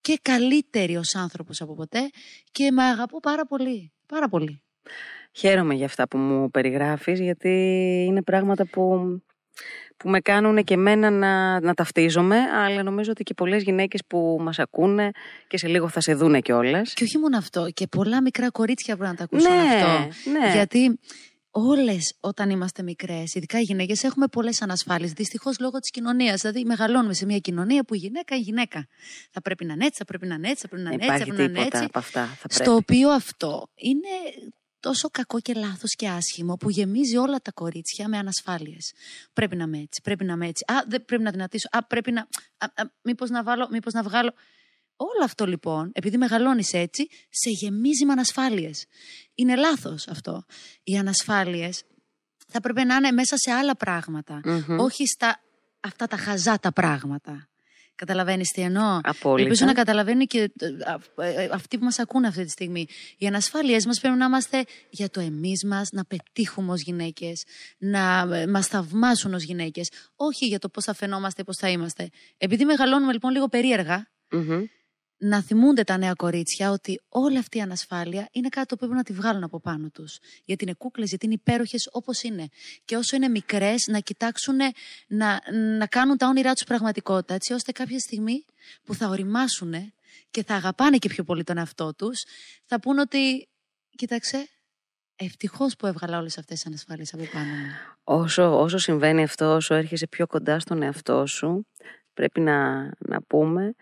και 0.00 0.18
καλύτερη 0.22 0.96
ως 0.96 1.14
άνθρωπος 1.14 1.60
από 1.60 1.74
ποτέ. 1.74 2.10
Και 2.52 2.70
με 2.70 2.82
αγαπώ 2.82 3.20
πάρα 3.20 3.46
πολύ. 3.46 3.92
Πάρα 4.06 4.28
πολύ. 4.28 4.62
Χαίρομαι 5.36 5.74
για 5.74 5.86
αυτά 5.86 6.08
που 6.08 6.18
μου 6.18 6.50
περιγράφεις 6.50 7.20
γιατί 7.20 7.50
είναι 8.08 8.22
πράγματα 8.22 8.66
που, 8.66 9.00
που 9.96 10.08
με 10.08 10.20
κάνουν 10.20 10.64
και 10.64 10.74
εμένα 10.74 11.10
να, 11.10 11.60
να 11.60 11.74
ταυτίζομαι 11.74 12.36
αλλά 12.38 12.82
νομίζω 12.82 13.10
ότι 13.10 13.22
και 13.22 13.34
πολλές 13.34 13.62
γυναίκες 13.62 14.02
που 14.06 14.36
μας 14.40 14.58
ακούνε 14.58 15.10
και 15.46 15.58
σε 15.58 15.68
λίγο 15.68 15.88
θα 15.88 16.00
σε 16.00 16.14
δούνε 16.14 16.40
κιόλας. 16.40 16.92
Και 16.92 17.04
όχι 17.04 17.18
μόνο 17.18 17.36
αυτό, 17.36 17.68
και 17.74 17.86
πολλά 17.86 18.22
μικρά 18.22 18.50
κορίτσια 18.50 18.96
πρέπει 18.96 19.10
να 19.10 19.16
τα 19.16 19.24
ακούσουν 19.24 19.52
Ναι, 19.52 19.74
αυτό. 19.74 20.08
ναι. 20.30 20.52
Γιατί 20.52 20.98
όλες 21.50 22.16
όταν 22.20 22.50
είμαστε 22.50 22.82
μικρές, 22.82 23.34
ειδικά 23.34 23.58
οι 23.58 23.62
γυναίκες, 23.62 24.04
έχουμε 24.04 24.26
πολλές 24.26 24.62
ανασφάλειες. 24.62 25.12
Δυστυχώς 25.12 25.58
λόγω 25.60 25.78
της 25.78 25.90
κοινωνίας. 25.90 26.40
Δηλαδή, 26.40 26.64
μεγαλώνουμε 26.64 27.14
σε 27.14 27.24
μια 27.24 27.38
κοινωνία 27.38 27.84
που 27.84 27.94
η 27.94 27.98
γυναίκα 27.98 28.34
είναι 28.34 28.44
γυναίκα. 28.44 28.86
Θα 29.30 29.40
πρέπει 29.40 29.64
να 29.64 29.72
είναι 29.72 29.84
έτσι, 29.84 29.98
θα 29.98 30.04
πρέπει 30.04 30.26
να 30.26 30.34
είναι 30.34 30.48
έτσι, 30.48 30.60
θα 30.62 30.68
πρέπει 30.68 30.82
να 30.84 30.90
Δεν 30.90 30.98
είναι 31.00 31.12
έτσι, 31.12 31.24
θα 31.24 31.24
υπάρχει 31.24 31.36
πρέπει 31.44 31.52
να 31.52 31.60
είναι 31.60 31.68
τίποτα 31.70 31.84
έτσι. 31.84 31.90
από 31.94 31.98
αυτά. 31.98 32.24
Θα 32.40 32.48
πρέπει. 32.48 32.62
Στο 32.64 32.74
οποίο 32.74 33.10
αυτό 33.10 33.68
είναι 33.74 34.08
τόσο 34.86 35.08
κακό 35.10 35.40
και 35.40 35.54
λάθος 35.54 35.94
και 35.94 36.08
άσχημο 36.08 36.56
που 36.56 36.70
γεμίζει 36.70 37.16
όλα 37.16 37.40
τα 37.40 37.52
κορίτσια 37.52 38.08
με 38.08 38.18
ανασφάλειες. 38.18 38.92
Πρέπει 39.32 39.56
να 39.56 39.64
είμαι 39.64 39.78
έτσι, 39.78 40.00
πρέπει 40.02 40.24
να 40.24 40.32
είμαι 40.32 40.46
έτσι. 40.46 40.64
Α, 40.72 40.74
δεν 40.88 41.04
πρέπει 41.04 41.22
να 41.22 41.30
δυνατήσω. 41.30 41.68
Α, 41.70 41.84
πρέπει 41.84 42.12
να... 42.12 42.20
Α, 42.20 42.66
α, 42.74 42.84
μήπως 43.02 43.30
να 43.30 43.42
βάλω, 43.42 43.68
μήπως 43.70 43.92
να 43.92 44.02
βγάλω. 44.02 44.32
Όλο 44.96 45.24
αυτό 45.24 45.46
λοιπόν, 45.46 45.90
επειδή 45.94 46.16
μεγαλώνεις 46.16 46.72
έτσι, 46.72 47.06
σε 47.30 47.50
γεμίζει 47.50 48.04
με 48.04 48.12
ανασφάλειες. 48.12 48.86
Είναι 49.34 49.56
λάθος 49.56 50.08
αυτό. 50.08 50.44
Οι 50.82 50.98
ανασφάλειες 50.98 51.82
θα 52.46 52.60
πρέπει 52.60 52.84
να 52.84 52.94
είναι 52.94 53.10
μέσα 53.10 53.36
σε 53.36 53.52
άλλα 53.52 53.76
πράγματα. 53.76 54.40
Μμμ. 54.44 54.78
Όχι 54.78 55.06
στα 55.06 55.40
αυτά 55.80 56.06
τα 56.06 56.16
χαζά 56.16 56.58
τα 56.58 56.72
πράγματα. 56.72 57.48
Καταλαβαίνεις 57.96 58.50
τι 58.50 58.62
εννοώ. 58.62 59.00
Απόλυτα. 59.02 59.42
Ελπίζω 59.42 59.64
να 59.64 59.72
καταλαβαίνουν 59.72 60.26
και 60.26 60.50
ε, 60.58 60.66
α- 60.84 61.24
ε, 61.24 61.48
αυτοί 61.52 61.78
που 61.78 61.84
μας 61.84 61.98
ακούνε 61.98 62.26
αυτή 62.26 62.44
τη 62.44 62.50
στιγμή. 62.50 62.86
Οι 63.18 63.26
ανασφάλειές 63.26 63.86
μας 63.86 64.00
πρέπει 64.00 64.16
να 64.16 64.24
είμαστε 64.24 64.64
για 64.90 65.10
το 65.10 65.20
εμείς 65.20 65.64
μας, 65.64 65.88
να 65.92 66.04
πετύχουμε 66.04 66.72
ως 66.72 66.80
γυναίκες, 66.80 67.44
να 67.78 68.28
ε, 68.36 68.46
μας 68.46 68.66
θαυμάσουν 68.66 69.34
ως 69.34 69.42
γυναίκες. 69.42 69.90
Όχι 70.16 70.46
για 70.46 70.58
το 70.58 70.68
πώς 70.68 70.84
θα 70.84 70.94
φαινόμαστε, 70.94 71.44
πώς 71.44 71.56
θα 71.56 71.68
είμαστε. 71.68 72.08
Επειδή 72.38 72.64
μεγαλώνουμε 72.64 73.12
λοιπόν 73.12 73.30
λίγο 73.32 73.48
περίεργα, 73.48 74.06
Μμμ. 74.30 74.64
Να 75.18 75.42
θυμούνται 75.42 75.84
τα 75.84 75.96
νέα 75.96 76.12
κορίτσια 76.12 76.70
ότι 76.70 77.00
όλη 77.08 77.38
αυτή 77.38 77.58
η 77.58 77.60
ανασφάλεια 77.60 78.28
είναι 78.32 78.48
κάτι 78.48 78.66
το 78.66 78.74
οποίο 78.74 78.88
πρέπει 78.88 79.08
να 79.08 79.14
τη 79.14 79.20
βγάλουν 79.20 79.44
από 79.44 79.60
πάνω 79.60 79.88
τους. 79.88 80.18
Γιατί 80.44 80.64
είναι 80.64 80.74
κούκλες, 80.74 81.08
γιατί 81.08 81.24
είναι 81.24 81.34
υπέροχες 81.34 81.88
όπως 81.92 82.22
είναι. 82.22 82.48
Και 82.84 82.96
όσο 82.96 83.16
είναι 83.16 83.28
μικρές 83.28 83.86
να 83.86 83.98
κοιτάξουν 83.98 84.56
να, 85.06 85.40
να 85.78 85.86
κάνουν 85.86 86.16
τα 86.16 86.26
όνειρά 86.26 86.52
τους 86.52 86.64
πραγματικότητα 86.64 87.34
έτσι 87.34 87.52
ώστε 87.52 87.72
κάποια 87.72 87.98
στιγμή 87.98 88.44
που 88.84 88.94
θα 88.94 89.08
οριμάσουν 89.08 89.92
και 90.30 90.44
θα 90.44 90.54
αγαπάνε 90.54 90.96
και 90.96 91.08
πιο 91.08 91.24
πολύ 91.24 91.44
τον 91.44 91.58
εαυτό 91.58 91.94
τους 91.94 92.24
θα 92.64 92.80
πούν 92.80 92.98
ότι 92.98 93.48
κοίταξε 93.96 94.48
ευτυχώς 95.16 95.76
που 95.76 95.86
έβγαλα 95.86 96.18
όλες 96.18 96.38
αυτές 96.38 96.56
τις 96.56 96.66
ανασφάλειες 96.66 97.14
από 97.14 97.24
πάνω 97.32 97.50
μου. 97.50 97.72
Όσο, 98.04 98.60
όσο 98.60 98.78
συμβαίνει 98.78 99.22
αυτό, 99.22 99.54
όσο 99.54 99.74
έρχεσαι 99.74 100.06
πιο 100.06 100.26
κοντά 100.26 100.58
στον 100.58 100.82
εαυτό 100.82 101.26
σου, 101.26 101.66
πρέπει 102.14 102.40
να, 102.40 102.84
να 102.98 103.22
πούμε 103.26 103.74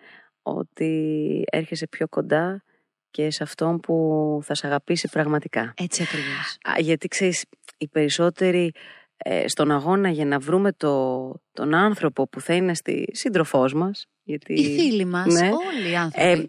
ότι 0.46 1.42
έρχεσαι 1.50 1.86
πιο 1.86 2.08
κοντά 2.08 2.62
και 3.10 3.30
σε 3.30 3.42
αυτόν 3.42 3.80
που 3.80 4.38
θα 4.42 4.54
σε 4.54 4.66
αγαπήσει 4.66 5.08
πραγματικά. 5.08 5.74
Έτσι 5.76 6.02
ακριβώς. 6.02 6.58
Α, 6.62 6.80
Γιατί 6.80 7.08
ξέρεις, 7.08 7.44
οι 7.78 7.88
περισσότεροι 7.88 8.72
ε, 9.16 9.48
στον 9.48 9.70
αγώνα 9.70 10.08
για 10.08 10.24
να 10.24 10.38
βρούμε 10.38 10.72
το, 10.72 11.34
τον 11.52 11.74
άνθρωπο 11.74 12.28
που 12.28 12.40
θα 12.40 12.54
είναι 12.54 12.74
στη 12.74 13.06
σύντροφός 13.12 13.74
μας. 13.74 14.06
Γιατί, 14.22 14.52
Οι 14.52 14.78
φίλοι 14.78 15.04
μας, 15.04 15.26
ναι. 15.26 15.50
όλοι 15.72 15.90
οι 15.90 15.96
άνθρωποι. 15.96 16.28
Ε, 16.28 16.46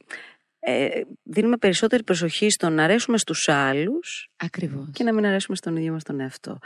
ε, 0.67 1.01
δίνουμε 1.23 1.57
περισσότερη 1.57 2.03
προσοχή 2.03 2.49
στο 2.49 2.69
να 2.69 2.83
αρέσουμε 2.83 3.17
στους 3.17 3.49
άλλους 3.49 4.29
Ακριβώς. 4.37 4.89
και 4.93 5.03
να 5.03 5.13
μην 5.13 5.25
αρέσουμε 5.25 5.55
στον 5.55 5.75
ίδιο 5.75 5.91
μας 5.91 6.03
τον 6.03 6.19
εαυτό. 6.19 6.57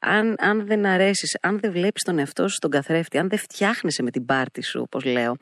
Αν, 0.00 0.34
αν 0.38 0.66
δεν 0.66 0.86
αρέσεις, 0.86 1.38
αν 1.42 1.58
δεν 1.60 1.72
βλέπεις 1.72 2.02
τον 2.02 2.18
εαυτό 2.18 2.48
σου 2.48 2.54
στον 2.54 2.70
καθρέφτη, 2.70 3.18
αν 3.18 3.28
δεν 3.28 3.38
φτιάχνεσαι 3.38 4.02
με 4.02 4.10
την 4.10 4.24
πάρτη 4.24 4.62
σου, 4.62 4.80
όπως 4.84 5.04
λέω, 5.04 5.36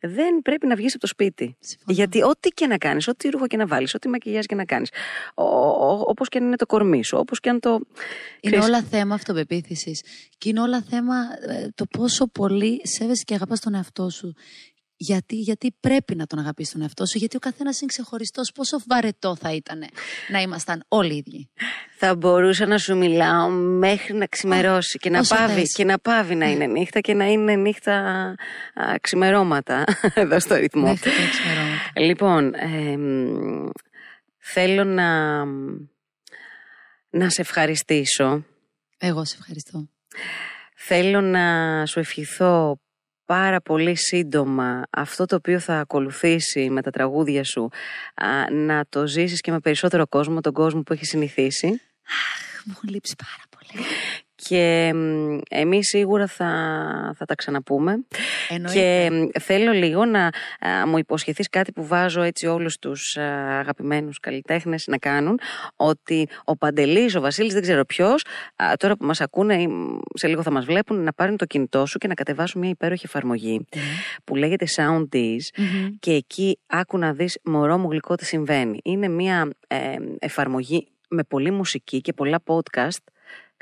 δεν 0.00 0.42
πρέπει 0.42 0.66
να 0.66 0.74
βγεις 0.74 0.92
από 0.92 1.00
το 1.00 1.06
σπίτι. 1.06 1.56
Συμφωνώ. 1.60 1.96
Γιατί 1.96 2.22
ό,τι 2.22 2.48
και 2.48 2.66
να 2.66 2.78
κάνεις, 2.78 3.08
ό,τι 3.08 3.28
ρούχο 3.28 3.46
και 3.46 3.56
να 3.56 3.66
βάλεις, 3.66 3.94
ό,τι 3.94 4.08
μακιγιάζ 4.08 4.44
και 4.44 4.54
να 4.54 4.64
κάνεις, 4.64 4.90
ο, 5.34 5.44
ο, 5.44 6.04
όπως 6.06 6.28
και 6.28 6.38
αν 6.38 6.44
είναι 6.44 6.56
το 6.56 6.66
κορμί 6.66 7.04
σου, 7.04 7.18
όπως 7.20 7.40
και 7.40 7.48
αν 7.48 7.60
το... 7.60 7.70
Είναι 8.40 8.56
ξέρεις, 8.56 8.64
όλα 8.64 8.82
θέμα 8.82 9.14
αυτοπεποίθησης. 9.14 10.02
Και 10.38 10.48
είναι 10.48 10.60
όλα 10.60 10.82
θέμα 10.82 11.14
ε, 11.48 11.68
το 11.74 11.84
πόσο 11.86 12.26
πολύ 12.26 12.80
σέβεσαι 12.86 13.22
και 13.26 13.34
αγαπάς 13.34 13.60
τον 13.60 13.74
εαυτό 13.74 14.10
σου. 14.10 14.34
Γιατί, 15.02 15.36
γιατί 15.36 15.74
πρέπει 15.80 16.14
να 16.14 16.26
τον 16.26 16.38
αγαπήσει 16.38 16.72
τον 16.72 16.82
εαυτό 16.82 17.06
σου, 17.06 17.18
γιατί 17.18 17.36
ο 17.36 17.38
καθένας 17.38 17.80
είναι 17.80 17.92
ξεχωριστός. 17.92 18.52
Πόσο 18.52 18.78
βαρετό 18.86 19.36
θα 19.36 19.54
ήταν 19.54 19.84
να 20.28 20.40
ήμασταν 20.40 20.84
όλοι 20.88 21.14
ίδιοι. 21.14 21.50
Θα 21.98 22.16
μπορούσα 22.16 22.66
να 22.66 22.78
σου 22.78 22.96
μιλάω 22.96 23.48
μέχρι 23.48 24.14
να 24.14 24.26
ξημερώσει 24.26 24.98
και, 24.98 25.10
να 25.10 25.18
όσο 25.18 25.34
πάβει, 25.34 25.52
θες. 25.52 25.72
και 25.72 25.84
να 25.84 25.98
πάβει 25.98 26.34
να 26.34 26.50
είναι 26.50 26.66
νύχτα 26.66 27.00
και 27.00 27.14
να 27.14 27.24
είναι 27.24 27.54
νύχτα 27.54 27.94
α, 28.74 28.98
ξημερώματα 29.00 29.84
εδώ 30.14 30.40
στο 30.40 30.54
ρυθμό. 30.54 30.88
Μέχρι 30.88 31.10
τα 31.10 31.28
ξημερώματα. 31.30 32.00
Λοιπόν, 32.00 32.54
εμ, 32.54 33.68
θέλω 34.38 34.84
να, 34.84 35.44
να 37.10 37.28
σε 37.28 37.40
ευχαριστήσω. 37.40 38.44
Εγώ 38.98 39.24
σε 39.24 39.36
ευχαριστώ. 39.38 39.88
Θέλω 40.74 41.20
να 41.20 41.86
σου 41.86 41.98
ευχηθώ 41.98 42.80
πάρα 43.30 43.60
πολύ 43.60 43.96
σύντομα 43.96 44.82
αυτό 44.90 45.26
το 45.26 45.36
οποίο 45.36 45.58
θα 45.58 45.78
ακολουθήσει 45.78 46.70
με 46.70 46.82
τα 46.82 46.90
τραγούδια 46.90 47.44
σου 47.44 47.68
α, 48.14 48.50
να 48.50 48.84
το 48.88 49.06
ζήσεις 49.06 49.40
και 49.40 49.50
με 49.50 49.58
περισσότερο 49.58 50.06
κόσμο, 50.06 50.40
τον 50.40 50.52
κόσμο 50.52 50.82
που 50.82 50.92
έχει 50.92 51.04
συνηθίσει. 51.04 51.66
Μου 52.64 52.74
λείψει 52.88 53.14
πάρα 53.16 53.44
πολύ. 53.50 53.86
Και 54.48 54.92
μ, 54.94 55.38
εμείς 55.50 55.88
σίγουρα 55.88 56.26
θα, 56.26 56.50
θα 57.16 57.24
τα 57.24 57.34
ξαναπούμε. 57.34 57.98
Εννοείται. 58.48 58.78
Και 58.80 59.10
μ, 59.10 59.40
θέλω 59.40 59.72
λίγο 59.72 60.04
να 60.04 60.26
α, 60.26 60.86
μου 60.86 60.98
υποσχεθείς 60.98 61.48
κάτι 61.48 61.72
που 61.72 61.86
βάζω 61.86 62.22
έτσι 62.22 62.46
όλους 62.46 62.78
τους 62.78 63.16
α, 63.16 63.22
αγαπημένους 63.58 64.20
καλλιτέχνες 64.20 64.86
να 64.86 64.98
κάνουν, 64.98 65.40
ότι 65.76 66.28
ο 66.44 66.56
Παντελής, 66.56 67.14
ο 67.14 67.20
Βασίλης, 67.20 67.52
δεν 67.52 67.62
ξέρω 67.62 67.84
ποιος, 67.84 68.24
α, 68.56 68.72
τώρα 68.76 68.96
που 68.96 69.06
μας 69.06 69.20
ακούνε 69.20 69.60
ή 69.60 69.66
μ, 69.66 69.98
σε 70.14 70.26
λίγο 70.26 70.42
θα 70.42 70.50
μας 70.50 70.64
βλέπουν, 70.64 71.02
να 71.02 71.12
πάρουν 71.12 71.36
το 71.36 71.44
κινητό 71.44 71.86
σου 71.86 71.98
και 71.98 72.08
να 72.08 72.14
κατεβάσουν 72.14 72.60
μια 72.60 72.70
υπέροχη 72.70 73.02
εφαρμογή 73.04 73.64
που 74.24 74.36
λέγεται 74.36 74.66
Soundees 74.76 75.40
Μμμ. 75.56 75.88
και 76.00 76.12
εκεί 76.12 76.58
άκου 76.66 76.98
να 76.98 77.12
δεις 77.12 77.38
μωρό 77.44 77.78
μου 77.78 77.90
γλυκό 77.90 78.14
τι 78.14 78.24
συμβαίνει. 78.24 78.78
Είναι 78.84 79.08
μια 79.08 79.50
ε, 79.66 79.96
εφαρμογή 80.18 80.86
με 81.08 81.22
πολλή 81.22 81.50
μουσική 81.50 82.00
και 82.00 82.12
πολλά 82.12 82.42
podcast. 82.46 83.02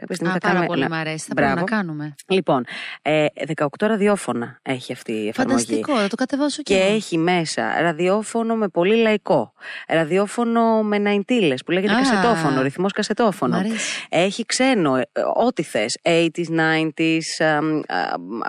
Κάποια 0.01 0.15
στιγμή 0.15 0.33
Α, 0.33 0.35
θα 0.35 0.39
πάρα 0.41 0.53
κάνουμε 0.55 0.67
πολύ 0.67 0.85
ένα- 0.85 0.97
μ' 0.97 0.99
αρέσει. 1.01 1.25
Θα 1.29 1.35
πρέπει 1.35 1.53
Μπράβο. 1.53 1.67
να 1.71 1.77
κάνουμε. 1.77 2.15
Λοιπόν, 2.27 2.65
ε, 3.03 3.27
18 3.47 3.87
ραδιόφωνα 3.87 4.59
έχει 4.63 4.93
αυτή 4.93 5.13
η 5.13 5.29
εφαρμογή. 5.29 5.65
Φανταστικό, 5.65 5.97
θα 5.99 6.09
το 6.09 6.17
κατεβάσω 6.17 6.63
Και 6.63 6.75
και 6.75 6.81
εγώ. 6.81 6.95
έχει 6.95 7.19
μέσα 7.19 7.81
ραδιόφωνο 7.81 8.55
με 8.55 8.69
πολύ 8.69 8.95
λαϊκό. 8.97 9.53
Ραδιόφωνο 9.89 10.83
με 10.83 10.99
ναϊντήλες 10.99 11.63
που 11.65 11.71
λέγεται 11.71 11.93
Α. 11.93 11.97
κασετόφωνο, 11.97 12.63
ρυθμός 12.63 12.91
Μ' 12.93 12.95
κασετόφωνο. 12.95 13.57
αρέσει. 13.57 14.07
Έχει 14.09 14.47
ξένο, 14.47 14.97
ε, 14.97 15.01
ε, 15.13 15.21
ό,τι 15.35 15.63
θες. 15.63 15.99
80s, 16.03 16.49
90s, 16.51 17.41
αμ, 17.57 17.81
α, 17.89 17.99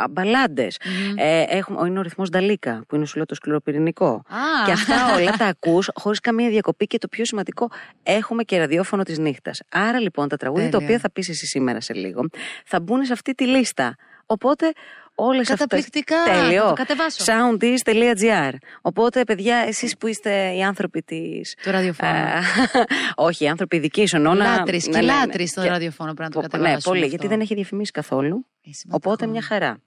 α, 0.04 0.08
μπαλάντες. 0.10 0.78
Μμμ. 0.86 1.14
Ε, 1.18 1.42
έχουμε, 1.42 1.88
είναι 1.88 2.00
ο 2.00 2.02
ρυθμός 2.02 2.30
Νταλίκα 2.30 2.84
που 2.88 2.96
είναι 2.96 3.06
σου 3.06 3.16
λέω 3.16 3.26
το 3.26 3.36
σκληροπυρηνικό. 3.36 4.10
Α. 4.28 4.66
Και 4.66 4.72
αυτά 4.72 5.16
όλα 5.16 5.32
τα 5.32 5.46
ακούς 5.46 5.90
χωρίς 5.94 6.20
καμία 6.20 6.50
διακοπή 6.50 6.86
και 6.88 6.98
το 6.98 7.08
πιο 7.08 7.26
σημαντικό 7.26 7.70
έχουμε 8.04 8.44
και 8.44 8.58
ραδιόφωνο 8.58 9.04
της 9.04 9.18
νύχτας. 9.18 9.62
Άρα 9.72 10.00
λοιπόν 10.00 10.28
τα 10.28 10.38
τραγούδια 10.38 10.66
τα 10.66 10.72
Τέλεια. 10.72 10.86
οποία 10.86 11.00
θα 11.00 11.12
πεις 11.12 11.30
εσύ 11.42 11.46
σήμερα 11.52 11.82
σε 11.82 11.94
λίγο 11.94 12.26
θα 12.66 12.80
μπουν 12.80 13.06
σε 13.06 13.14
αυτή 13.14 13.34
τη 13.34 13.46
λίστα. 13.48 13.96
Οπότε 14.26 14.72
όλες 15.16 15.40
αυτές... 15.50 15.58
Καταπληκτικά. 15.58 16.24
Τέλειο. 16.24 16.62
Θα 16.64 16.68
το 16.68 16.74
κατεβάσω. 16.74 17.24
Soundis.gr 17.28 18.54
Οπότε 18.82 19.24
παιδιά 19.24 19.56
εσείς 19.68 19.98
που 19.98 20.08
είστε 20.08 20.54
οι 20.56 20.64
άνθρωποι 20.64 21.02
της... 21.02 21.56
Του 21.64 21.72
ραδιοφώνου. 21.72 22.12
Α, 22.12 22.42
όχι, 23.28 23.44
οι 23.44 23.48
άνθρωποι 23.48 23.80
δικοί 23.80 24.06
σου 24.08 24.16
εννοώ 24.16 24.34
να- 24.34 24.56
Λάτρεις 24.58 24.88
να 24.88 25.00
και 25.00 25.06
λένε. 25.06 25.18
λάτρεις 25.20 25.50
στο 25.50 25.62
Και- 25.62 25.68
ραδιοφώνο 25.70 26.14
πρέπει 26.14 26.30
να 26.36 26.42
το 26.42 26.42
Πο- 26.42 26.48
κατεβάσουμε 26.48 26.76
Ναι, 26.76 26.82
πολύ, 26.84 27.00
αυτό. 27.04 27.10
γιατί 27.16 27.28
δεν 27.28 27.40
έχει 27.42 27.54
διαφημίσει 27.56 27.92
καθόλου. 27.92 28.46
Ε, 28.68 28.74
σημαντικό. 28.74 29.12
Οπότε 29.12 29.28
μια 29.28 29.42
χαρά. 29.42 29.82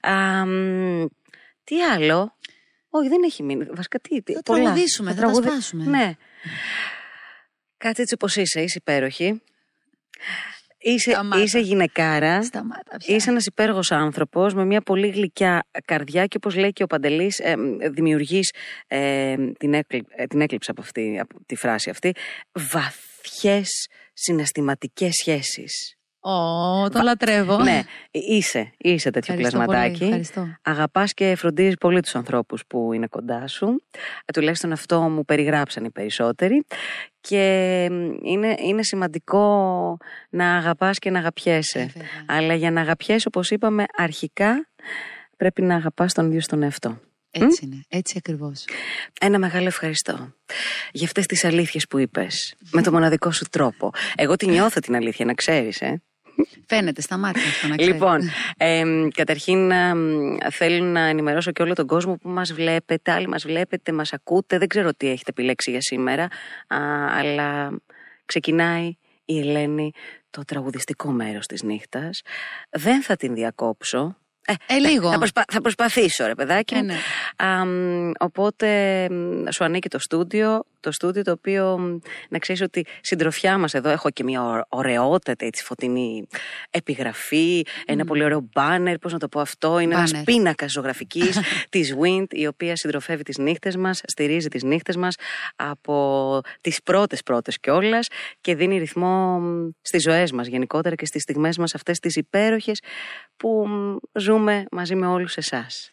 Α, 0.00 0.46
μ, 0.46 1.04
τι 1.64 1.82
άλλο; 1.82 2.36
Όχι, 2.88 3.08
δεν 3.08 3.22
έχει 3.24 3.42
μείνει. 3.42 3.66
Βασικά 3.74 3.98
τι. 3.98 4.22
τι- 4.22 4.32
Θα 4.32 4.40
πολλά. 4.44 4.62
τραγουδήσουμε, 4.62 5.10
θα 5.10 5.14
τα 5.16 5.20
τραγουδι- 5.22 5.48
σπάσουμε. 5.50 5.84
Ναι. 5.84 6.12
Κάτσε 7.76 8.02
έτσι 8.02 8.14
όπως 8.14 8.36
είσαι, 8.36 8.60
είσαι 8.62 8.78
υπέροχη. 8.78 9.42
Είσαι, 10.86 11.10
Σταμάτα. 11.10 11.42
είσαι 11.42 11.58
γυναικάρα. 11.58 12.42
Σταμάτα 12.42 12.96
πια. 12.96 13.16
Είσαι 13.16 13.30
ένας 13.30 13.46
υπέροχος 13.46 13.92
άνθρωπος 13.92 14.54
με 14.54 14.64
μια 14.64 14.80
πολύ 14.80 15.08
γλυκιά 15.08 15.66
καρδιά 15.84 16.26
και 16.26 16.36
όπως 16.36 16.56
λέει 16.56 16.72
και 16.72 16.82
ο 16.82 16.86
Παντελής, 16.86 17.38
ε, 17.38 17.54
δημιουργείς 17.90 18.52
ε, 18.86 19.34
την, 19.58 19.74
έκλει, 19.74 20.06
ε, 20.10 20.26
την 20.26 20.40
έκλειψα 20.40 20.70
από, 20.70 20.80
αυτή, 20.80 21.18
από 21.20 21.36
τη 21.46 21.54
φράση 21.56 21.90
αυτή. 21.90 22.14
Βαθιές 22.52 23.88
συναισθηματικές 24.12 25.14
σχέσεις. 25.14 25.96
Ω, 26.26 26.88
το 26.88 27.00
λατρεύω. 27.02 27.58
ναι, 27.62 27.82
είσαι, 28.10 28.72
είσαι 28.76 29.10
τέτοιο 29.10 29.34
Ευχαριστώ 29.34 29.58
πολύ, 29.58 29.68
πλασματάκι. 29.68 30.04
ευχαριστώ. 30.04 30.56
Αγαπάς 30.62 31.14
και 31.14 31.34
φροντίζεις 31.36 31.74
πολύ 31.74 32.00
τους 32.00 32.14
ανθρώπους 32.14 32.66
που 32.66 32.92
είναι 32.92 33.06
κοντά 33.06 33.46
σου. 33.46 33.82
Ε, 34.24 34.32
τουλάχιστον 34.32 34.72
αυτό 34.72 35.00
μου 35.00 35.24
περιγράψαν 35.24 35.84
οι 35.84 35.90
περισσότεροι. 35.90 36.64
Και 37.20 37.88
μ, 37.90 38.10
είναι, 38.22 38.56
είναι 38.58 38.82
σημαντικό 38.82 39.96
να 40.30 40.56
αγαπάς 40.56 40.98
και 40.98 41.10
να 41.10 41.18
αγαπιέσαι. 41.18 41.78
Ε, 41.78 41.86
βέβαια. 41.86 42.08
Αλλά 42.26 42.54
για 42.54 42.70
να 42.70 42.80
αγαπιέσαι, 42.80 43.28
όπως 43.28 43.50
είπαμε, 43.50 43.84
αρχικά 43.96 44.68
πρέπει 45.36 45.62
να 45.62 45.74
αγαπάς 45.74 46.14
τον 46.14 46.26
ίδιο 46.26 46.40
στον 46.40 46.62
εαυτό. 46.62 47.00
Έτσι 47.30 47.64
είναι, 47.64 47.84
έτσι 47.88 48.14
ακριβώς. 48.18 48.64
Ένα 49.20 49.38
μεγάλο 49.38 49.66
ευχαριστώ 49.66 50.34
για 50.92 51.06
αυτές 51.06 51.26
τις 51.26 51.44
αλήθειες 51.44 51.86
που 51.86 51.98
είπες. 51.98 52.54
με 52.70 52.82
το 52.82 52.92
μοναδικό 52.92 53.32
σου 53.32 53.44
τρόπο. 53.50 53.90
Εγώ 54.16 54.36
τη 54.36 54.46
νιώθω 54.46 54.80
την 54.80 54.94
αλήθεια, 54.94 55.24
να 55.24 55.34
ξέρεις, 55.34 55.80
ε. 55.80 56.02
Φαίνεται 56.66 57.00
στα 57.00 57.16
μάτια 57.16 57.42
αυτό 57.42 57.66
να 57.68 57.76
ξέρεις. 57.76 57.94
Λοιπόν, 57.94 58.20
εμ, 58.56 59.08
καταρχήν 59.08 59.70
εμ, 59.70 60.36
θέλω 60.50 60.84
να 60.84 61.00
ενημερώσω 61.00 61.50
και 61.52 61.62
όλο 61.62 61.74
τον 61.74 61.86
κόσμο 61.86 62.16
που 62.16 62.28
μας 62.28 62.52
βλέπετε, 62.52 63.12
άλλοι 63.12 63.28
μας 63.28 63.42
βλέπετε, 63.46 63.92
μας 63.92 64.12
ακούτε, 64.12 64.58
δεν 64.58 64.68
ξέρω 64.68 64.94
τι 64.94 65.06
έχετε 65.08 65.30
επιλέξει 65.30 65.70
για 65.70 65.80
σήμερα, 65.80 66.24
α, 66.66 66.78
αλλά 67.18 67.70
ξεκινάει 68.24 68.96
η 69.24 69.38
Ελένη 69.38 69.92
το 70.30 70.44
τραγουδιστικό 70.44 71.10
μέρος 71.10 71.46
της 71.46 71.62
νύχτας. 71.62 72.20
Δεν 72.70 73.02
θα 73.02 73.16
την 73.16 73.34
διακόψω. 73.34 74.16
Ε, 74.66 74.74
λίγο. 74.78 75.10
Θα, 75.10 75.18
προσπα- 75.18 75.44
θα 75.52 75.60
προσπαθήσω 75.60 76.26
ρε 76.26 76.34
παιδάκι. 76.34 76.74
Ε, 76.74 76.80
ναι. 76.80 76.94
Αμ, 77.36 78.10
οπότε 78.18 79.08
μ, 79.10 79.50
σου 79.50 79.64
ανήκει 79.64 79.88
το 79.88 79.98
στούντιο, 79.98 80.64
το 80.84 80.92
στούντιο 80.92 81.22
το 81.22 81.30
οποίο 81.30 81.78
μ, 81.78 81.98
να 82.28 82.38
ξέρεις 82.38 82.60
ότι 82.62 82.86
συντροφιά 83.00 83.58
μας 83.58 83.74
εδώ 83.74 83.88
έχω 83.90 84.10
και 84.10 84.24
μια 84.24 84.42
ω- 84.42 84.62
ωραιότατη 84.68 85.46
έτσι, 85.46 85.64
φωτεινή 85.64 86.26
επιγραφή, 86.70 87.62
ένα 87.86 88.04
πολύ 88.04 88.24
ωραίο 88.24 88.48
μπάνερ, 88.52 88.98
πώς 88.98 89.12
να 89.12 89.18
το 89.18 89.28
πω 89.28 89.40
αυτό, 89.40 89.78
είναι 89.78 89.94
ένας 89.94 90.10
Μπάνερ. 90.10 90.24
πίνακας 90.24 90.72
ζωγραφικής 90.72 91.38
της 91.74 91.94
Wind 92.00 92.26
η 92.30 92.46
οποία 92.46 92.76
συντροφεύει 92.76 93.22
τις 93.22 93.38
νύχτες 93.38 93.76
μας, 93.76 94.00
στηρίζει 94.06 94.48
τις 94.48 94.62
νύχτες 94.62 94.96
μας 94.96 95.14
από 95.56 96.40
τις 96.60 96.82
πρώτες 96.82 97.22
πρώτες 97.22 97.60
κιόλας 97.60 98.08
και 98.40 98.54
δίνει 98.54 98.78
ρυθμό 98.78 99.38
μ, 99.40 99.68
στις 99.82 100.02
ζωές 100.02 100.32
μας 100.32 100.46
γενικότερα 100.46 100.94
και 100.94 101.06
στις 101.06 101.22
στιγμές 101.22 101.58
μας 101.58 101.74
αυτές 101.74 101.98
τις 101.98 102.16
υπέροχες 102.16 102.80
που 103.36 103.66
μ, 103.68 103.96
ζούμε 104.18 104.64
μαζί 104.70 104.94
με 104.94 105.06
όλους 105.06 105.36
εσάς. 105.36 105.90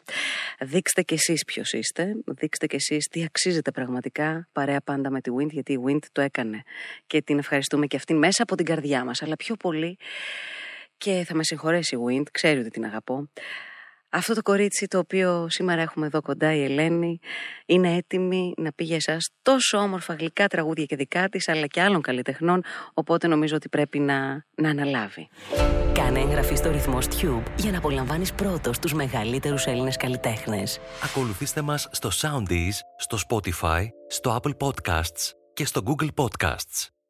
Δείξτε 0.63 1.02
κι 1.02 1.13
εσείς 1.13 1.43
ποιος 1.43 1.74
είστε, 1.74 2.13
δείξτε 2.26 2.67
κι 2.67 2.76
εσείς 2.76 3.08
τι 3.08 3.24
αξίζετε 3.24 3.71
πραγματικά 3.71 4.47
παρέα 4.52 4.82
πάντα 4.82 5.10
με 5.10 5.21
τη 5.21 5.32
Wind, 5.39 5.50
γιατί 5.50 5.74
η 5.74 5.80
Wind 5.88 6.06
το 6.12 6.21
έκανε 6.21 6.63
και 7.08 7.21
την 7.21 7.38
ευχαριστούμε 7.38 7.86
και 7.86 7.95
αυτήν 7.95 8.17
μέσα 8.17 8.43
από 8.43 8.56
την 8.56 8.65
καρδιά 8.65 9.06
μας, 9.06 9.21
αλλά 9.21 9.36
πιο 9.36 9.56
πολύ 9.56 9.97
και 10.97 11.24
θα 11.28 11.36
με 11.36 11.43
συγχωρέσει 11.43 11.95
η 11.95 12.00
Wind, 12.08 12.24
ξέρει 12.32 12.60
ότι 12.60 12.69
την 12.69 12.86
αγαπώ. 12.86 13.30
Αυτό 14.13 14.34
το 14.34 14.41
κορίτσι 14.41 14.88
το 14.88 14.97
οποίο 14.97 15.47
σήμερα 15.50 15.82
έχουμε 15.82 16.06
εδώ 16.06 16.21
κοντά 16.21 16.56
η 16.56 16.63
Ελένη 16.63 17.19
είναι 17.65 17.95
έτοιμη 17.95 18.54
να 18.58 18.71
πει 18.71 18.84
για 18.84 18.95
εσάς 18.95 19.30
τόσο 19.41 19.78
όμορφα 19.78 20.13
γλυκά 20.13 20.47
τραγούδια 20.47 20.86
και 20.86 20.95
δικά 20.95 21.30
της 21.30 21.47
αλλά 21.47 21.67
και 21.67 21.82
άλλων 21.82 22.02
καλλιτεχνών 22.02 22.63
οπότε 22.93 23.28
νομίζω 23.28 23.56
ότι 23.56 23.69
πρέπει 23.69 24.00
να, 24.00 24.45
να 24.56 24.69
αναλάβει. 24.69 25.30
Κάνε 25.93 26.19
εγγραφή 26.19 26.56
στο 26.56 26.71
ρυθμός 26.71 27.06
Tube 27.06 27.43
για 27.58 27.71
να 27.71 27.78
απολαμβάνεις 27.78 28.34
πρώτος 28.34 28.80
τους 28.80 28.93
μεγαλύτερους 28.93 29.65
Έλληνες 29.65 29.97
καλλιτέχνες. 29.97 30.80
Ακολουθήστε 31.04 31.62
μας 31.62 31.89
στο 31.91 32.10
Soundees, 32.21 32.74
στο 32.97 33.17
Spotify, 33.30 33.88
στο 34.08 34.39
Apple 34.41 34.67
Podcasts 34.67 35.32
και 35.54 35.65
στο 35.65 35.82
Google 35.86 36.10
Podcasts. 36.15 37.00